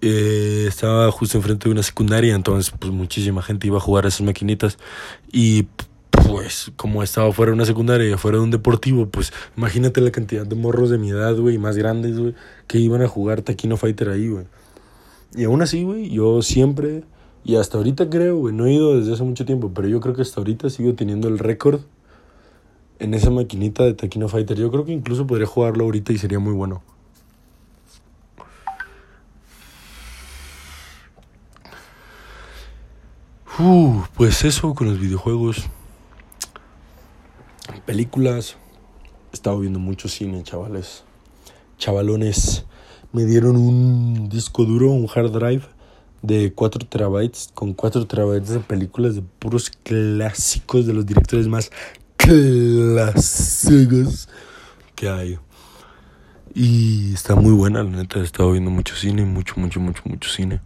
Eh, 0.00 0.64
estaba 0.68 1.12
justo 1.12 1.36
enfrente 1.36 1.68
de 1.68 1.72
una 1.72 1.82
secundaria, 1.82 2.34
entonces 2.34 2.72
pues 2.78 2.90
muchísima 2.90 3.42
gente 3.42 3.66
iba 3.66 3.76
a 3.76 3.80
jugar 3.80 4.06
a 4.06 4.08
esas 4.08 4.22
maquinitas 4.22 4.78
y 5.30 5.66
pues 6.26 6.72
como 6.76 7.02
estaba 7.02 7.32
fuera 7.32 7.50
de 7.50 7.56
una 7.56 7.64
secundaria 7.64 8.10
y 8.10 8.16
fuera 8.16 8.38
de 8.38 8.44
un 8.44 8.50
deportivo, 8.50 9.06
pues 9.06 9.32
imagínate 9.56 10.00
la 10.00 10.10
cantidad 10.10 10.46
de 10.46 10.56
morros 10.56 10.90
de 10.90 10.98
mi 10.98 11.10
edad, 11.10 11.36
güey, 11.36 11.58
más 11.58 11.76
grandes, 11.76 12.18
güey, 12.18 12.34
que 12.66 12.78
iban 12.78 13.02
a 13.02 13.08
jugar 13.08 13.42
Taquino 13.42 13.76
Fighter 13.76 14.08
ahí, 14.10 14.28
güey. 14.28 14.46
Y 15.34 15.44
aún 15.44 15.62
así, 15.62 15.84
güey, 15.84 16.10
yo 16.10 16.42
siempre, 16.42 17.04
y 17.44 17.56
hasta 17.56 17.78
ahorita 17.78 18.10
creo, 18.10 18.36
güey, 18.36 18.54
no 18.54 18.66
he 18.66 18.72
ido 18.72 18.98
desde 18.98 19.14
hace 19.14 19.22
mucho 19.22 19.44
tiempo, 19.44 19.72
pero 19.74 19.88
yo 19.88 20.00
creo 20.00 20.14
que 20.14 20.22
hasta 20.22 20.40
ahorita 20.40 20.70
sigo 20.70 20.94
teniendo 20.94 21.28
el 21.28 21.38
récord 21.38 21.80
en 22.98 23.14
esa 23.14 23.30
maquinita 23.30 23.84
de 23.84 23.94
Taquino 23.94 24.28
Fighter. 24.28 24.56
Yo 24.58 24.70
creo 24.70 24.84
que 24.84 24.92
incluso 24.92 25.26
podría 25.26 25.46
jugarlo 25.46 25.84
ahorita 25.84 26.12
y 26.12 26.18
sería 26.18 26.38
muy 26.38 26.52
bueno. 26.52 26.82
Uh, 33.58 34.02
pues 34.14 34.44
eso 34.44 34.74
con 34.74 34.86
los 34.86 34.98
videojuegos 34.98 35.68
películas. 37.80 38.56
He 39.32 39.34
estado 39.34 39.58
viendo 39.60 39.78
mucho 39.78 40.08
cine, 40.08 40.42
chavales. 40.42 41.04
Chavalones. 41.78 42.64
Me 43.12 43.24
dieron 43.24 43.56
un 43.56 44.28
disco 44.28 44.64
duro, 44.64 44.90
un 44.90 45.08
hard 45.12 45.32
drive 45.32 45.62
de 46.22 46.52
4 46.52 46.86
terabytes, 46.86 47.50
con 47.54 47.72
4 47.74 48.06
terabytes 48.06 48.50
de 48.50 48.60
películas 48.60 49.14
de 49.14 49.22
puros 49.22 49.70
clásicos 49.70 50.86
de 50.86 50.92
los 50.92 51.06
directores 51.06 51.48
más 51.48 51.70
clásicos 52.16 53.48
que 54.94 55.08
hay. 55.08 55.38
Y 56.54 57.14
está 57.14 57.34
muy 57.34 57.52
buena, 57.52 57.82
la 57.82 57.90
neta. 57.90 58.20
He 58.20 58.22
estado 58.22 58.52
viendo 58.52 58.70
mucho 58.70 58.94
cine, 58.94 59.24
mucho, 59.24 59.54
mucho, 59.56 59.80
mucho, 59.80 60.02
mucho 60.04 60.28
cine. 60.30 60.60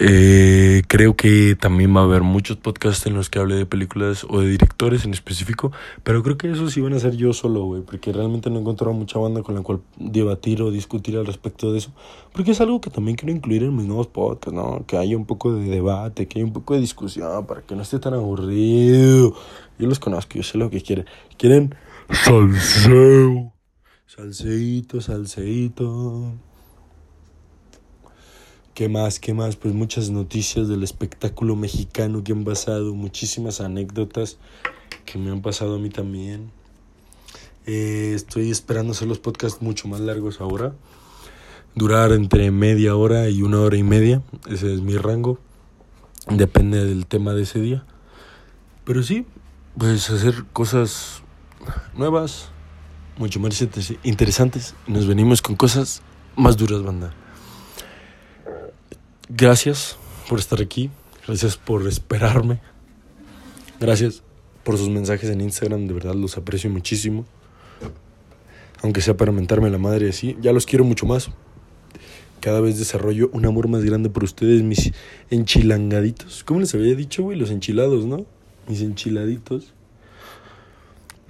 Eh, 0.00 0.82
creo 0.86 1.16
que 1.16 1.56
también 1.56 1.94
va 1.94 2.02
a 2.02 2.04
haber 2.04 2.22
muchos 2.22 2.56
podcasts 2.56 3.04
en 3.06 3.14
los 3.14 3.28
que 3.28 3.40
hable 3.40 3.56
de 3.56 3.66
películas 3.66 4.24
o 4.28 4.40
de 4.40 4.48
directores 4.48 5.04
en 5.04 5.12
específico, 5.12 5.72
pero 6.04 6.22
creo 6.22 6.38
que 6.38 6.52
esos 6.52 6.72
sí 6.72 6.80
van 6.80 6.92
a 6.92 7.00
ser 7.00 7.16
yo 7.16 7.32
solo, 7.32 7.64
güey, 7.64 7.82
porque 7.82 8.12
realmente 8.12 8.48
no 8.48 8.56
he 8.56 8.60
encontrado 8.60 8.92
mucha 8.92 9.18
banda 9.18 9.42
con 9.42 9.56
la 9.56 9.62
cual 9.62 9.80
debatir 9.96 10.62
o 10.62 10.70
discutir 10.70 11.16
al 11.16 11.26
respecto 11.26 11.72
de 11.72 11.78
eso, 11.78 11.90
porque 12.32 12.52
es 12.52 12.60
algo 12.60 12.80
que 12.80 12.90
también 12.90 13.16
quiero 13.16 13.34
incluir 13.34 13.64
en 13.64 13.74
mis 13.74 13.86
nuevos 13.86 14.06
podcasts, 14.06 14.54
¿no? 14.54 14.86
Que 14.86 14.96
haya 14.96 15.16
un 15.16 15.26
poco 15.26 15.52
de 15.52 15.68
debate, 15.68 16.28
que 16.28 16.38
haya 16.38 16.46
un 16.46 16.52
poco 16.52 16.74
de 16.74 16.80
discusión, 16.80 17.44
para 17.46 17.62
que 17.62 17.74
no 17.74 17.82
esté 17.82 17.98
tan 17.98 18.14
aburrido. 18.14 19.34
Yo 19.80 19.88
los 19.88 19.98
conozco, 19.98 20.34
yo 20.34 20.44
sé 20.44 20.58
lo 20.58 20.70
que 20.70 20.80
quieren. 20.80 21.06
Quieren 21.36 21.74
salseo, 22.24 23.52
salseito, 24.06 25.00
salseito. 25.00 26.47
¿Qué 28.78 28.88
más? 28.88 29.18
¿Qué 29.18 29.34
más? 29.34 29.56
Pues 29.56 29.74
muchas 29.74 30.10
noticias 30.10 30.68
del 30.68 30.84
espectáculo 30.84 31.56
mexicano 31.56 32.22
que 32.22 32.30
han 32.30 32.44
pasado, 32.44 32.94
muchísimas 32.94 33.60
anécdotas 33.60 34.38
que 35.04 35.18
me 35.18 35.32
han 35.32 35.42
pasado 35.42 35.74
a 35.74 35.78
mí 35.80 35.90
también. 35.90 36.52
Eh, 37.66 38.12
estoy 38.14 38.52
esperando 38.52 38.92
hacer 38.92 39.08
los 39.08 39.18
podcasts 39.18 39.62
mucho 39.62 39.88
más 39.88 39.98
largos 39.98 40.40
ahora. 40.40 40.74
Durar 41.74 42.12
entre 42.12 42.52
media 42.52 42.94
hora 42.94 43.28
y 43.28 43.42
una 43.42 43.60
hora 43.62 43.76
y 43.76 43.82
media. 43.82 44.22
Ese 44.48 44.72
es 44.72 44.80
mi 44.80 44.96
rango. 44.96 45.40
Depende 46.30 46.84
del 46.84 47.06
tema 47.06 47.34
de 47.34 47.42
ese 47.42 47.58
día. 47.58 47.84
Pero 48.84 49.02
sí, 49.02 49.26
pues 49.76 50.08
hacer 50.08 50.44
cosas 50.52 51.24
nuevas, 51.96 52.50
mucho 53.16 53.40
más 53.40 53.60
interesantes. 54.04 54.76
Nos 54.86 55.08
venimos 55.08 55.42
con 55.42 55.56
cosas 55.56 56.00
más 56.36 56.56
duras, 56.56 56.84
banda. 56.84 57.12
Gracias 59.30 59.98
por 60.26 60.38
estar 60.38 60.62
aquí. 60.62 60.90
Gracias 61.26 61.58
por 61.58 61.86
esperarme. 61.86 62.60
Gracias 63.78 64.22
por 64.64 64.78
sus 64.78 64.88
mensajes 64.88 65.28
en 65.28 65.42
Instagram. 65.42 65.86
De 65.86 65.92
verdad 65.92 66.14
los 66.14 66.38
aprecio 66.38 66.70
muchísimo. 66.70 67.26
Aunque 68.82 69.02
sea 69.02 69.18
para 69.18 69.30
mentarme 69.30 69.68
la 69.68 69.76
madre 69.76 70.08
así. 70.08 70.34
Ya 70.40 70.52
los 70.52 70.64
quiero 70.64 70.84
mucho 70.84 71.04
más. 71.04 71.28
Cada 72.40 72.60
vez 72.60 72.78
desarrollo 72.78 73.28
un 73.34 73.44
amor 73.44 73.68
más 73.68 73.84
grande 73.84 74.08
por 74.08 74.24
ustedes, 74.24 74.62
mis 74.62 74.92
enchilangaditos. 75.28 76.42
¿Cómo 76.42 76.60
les 76.60 76.74
había 76.74 76.94
dicho, 76.94 77.24
güey? 77.24 77.38
Los 77.38 77.50
enchilados, 77.50 78.06
¿no? 78.06 78.24
Mis 78.66 78.80
enchiladitos. 78.80 79.74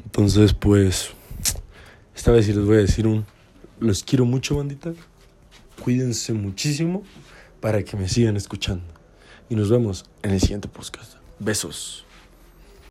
Entonces, 0.04 0.54
pues, 0.54 1.10
esta 2.14 2.30
vez 2.30 2.46
sí 2.46 2.52
les 2.52 2.64
voy 2.64 2.76
a 2.76 2.80
decir 2.80 3.08
un... 3.08 3.26
Los 3.80 4.04
quiero 4.04 4.24
mucho, 4.24 4.56
bandita. 4.56 4.92
Cuídense 5.82 6.32
muchísimo 6.32 7.02
para 7.60 7.82
que 7.82 7.96
me 7.96 8.08
sigan 8.08 8.36
escuchando. 8.36 8.84
Y 9.48 9.54
nos 9.54 9.70
vemos 9.70 10.04
en 10.22 10.32
el 10.32 10.40
siguiente 10.40 10.68
podcast. 10.68 11.14
Besos. 11.38 12.04